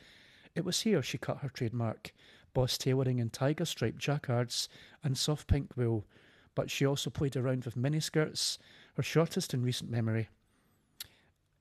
It 0.56 0.66
was 0.66 0.82
here 0.82 1.04
she 1.04 1.20
cut 1.20 1.38
her 1.38 1.50
trademark, 1.50 2.12
boss 2.56 2.76
tailoring 2.76 3.20
in 3.20 3.30
tiger 3.30 3.66
striped 3.66 4.00
jacquards 4.00 4.68
and 5.04 5.16
soft 5.16 5.48
pink 5.48 5.78
wool, 5.78 6.08
but 6.56 6.72
she 6.72 6.84
also 6.84 7.12
played 7.12 7.38
around 7.38 7.64
with 7.64 7.78
miniskirts, 7.78 8.58
her 8.96 9.04
shortest 9.04 9.54
in 9.54 9.62
recent 9.62 9.92
memory. 9.92 10.30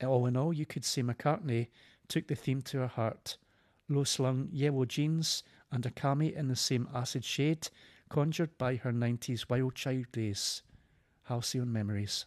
All 0.03 0.25
in 0.25 0.35
all, 0.35 0.51
you 0.51 0.65
could 0.65 0.83
say 0.83 1.03
McCartney 1.03 1.67
took 2.07 2.27
the 2.27 2.35
theme 2.35 2.63
to 2.63 2.79
her 2.79 2.87
heart. 2.87 3.37
Low 3.87 4.03
slung 4.03 4.49
yellow 4.51 4.85
jeans 4.85 5.43
and 5.71 5.85
a 5.85 5.91
cami 5.91 6.33
in 6.33 6.47
the 6.47 6.55
same 6.55 6.89
acid 6.93 7.23
shade, 7.23 7.69
conjured 8.09 8.57
by 8.57 8.77
her 8.77 8.91
90s 8.91 9.47
wild 9.47 9.75
child 9.75 10.11
days. 10.11 10.63
Halcyon 11.25 11.71
memories. 11.71 12.25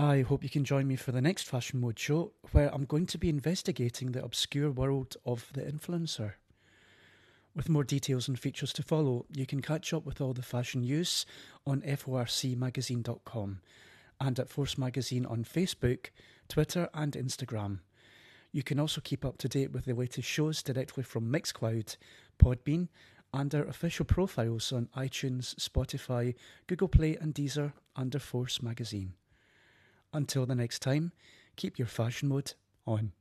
I 0.00 0.20
hope 0.20 0.44
you 0.44 0.48
can 0.48 0.62
join 0.62 0.86
me 0.86 0.94
for 0.94 1.10
the 1.10 1.20
next 1.20 1.48
Fashion 1.48 1.80
Mode 1.80 1.98
show, 1.98 2.30
where 2.52 2.72
I'm 2.72 2.84
going 2.84 3.06
to 3.06 3.18
be 3.18 3.28
investigating 3.28 4.12
the 4.12 4.22
obscure 4.24 4.70
world 4.70 5.16
of 5.26 5.50
the 5.54 5.62
influencer. 5.62 6.34
With 7.56 7.68
more 7.68 7.82
details 7.82 8.28
and 8.28 8.38
features 8.38 8.72
to 8.74 8.84
follow, 8.84 9.26
you 9.34 9.44
can 9.44 9.60
catch 9.60 9.92
up 9.92 10.06
with 10.06 10.20
all 10.20 10.34
the 10.34 10.42
fashion 10.42 10.82
news 10.82 11.26
on 11.66 11.80
forcmagazine.com 11.80 13.60
and 14.20 14.38
at 14.38 14.48
Force 14.48 14.78
Magazine 14.78 15.26
on 15.26 15.42
Facebook, 15.42 16.10
Twitter, 16.48 16.88
and 16.94 17.14
Instagram. 17.14 17.80
You 18.52 18.62
can 18.62 18.78
also 18.78 19.00
keep 19.00 19.24
up 19.24 19.36
to 19.38 19.48
date 19.48 19.72
with 19.72 19.86
the 19.86 19.94
latest 19.94 20.28
shows 20.28 20.62
directly 20.62 21.02
from 21.02 21.32
Mixcloud, 21.32 21.96
Podbean, 22.38 22.86
and 23.34 23.52
our 23.52 23.64
official 23.64 24.04
profiles 24.04 24.72
on 24.72 24.90
iTunes, 24.96 25.56
Spotify, 25.56 26.36
Google 26.68 26.86
Play, 26.86 27.16
and 27.16 27.34
Deezer 27.34 27.72
under 27.96 28.20
Force 28.20 28.62
Magazine. 28.62 29.14
Until 30.12 30.46
the 30.46 30.54
next 30.54 30.80
time, 30.80 31.12
keep 31.56 31.78
your 31.78 31.88
fashion 31.88 32.28
mode 32.28 32.54
on. 32.86 33.12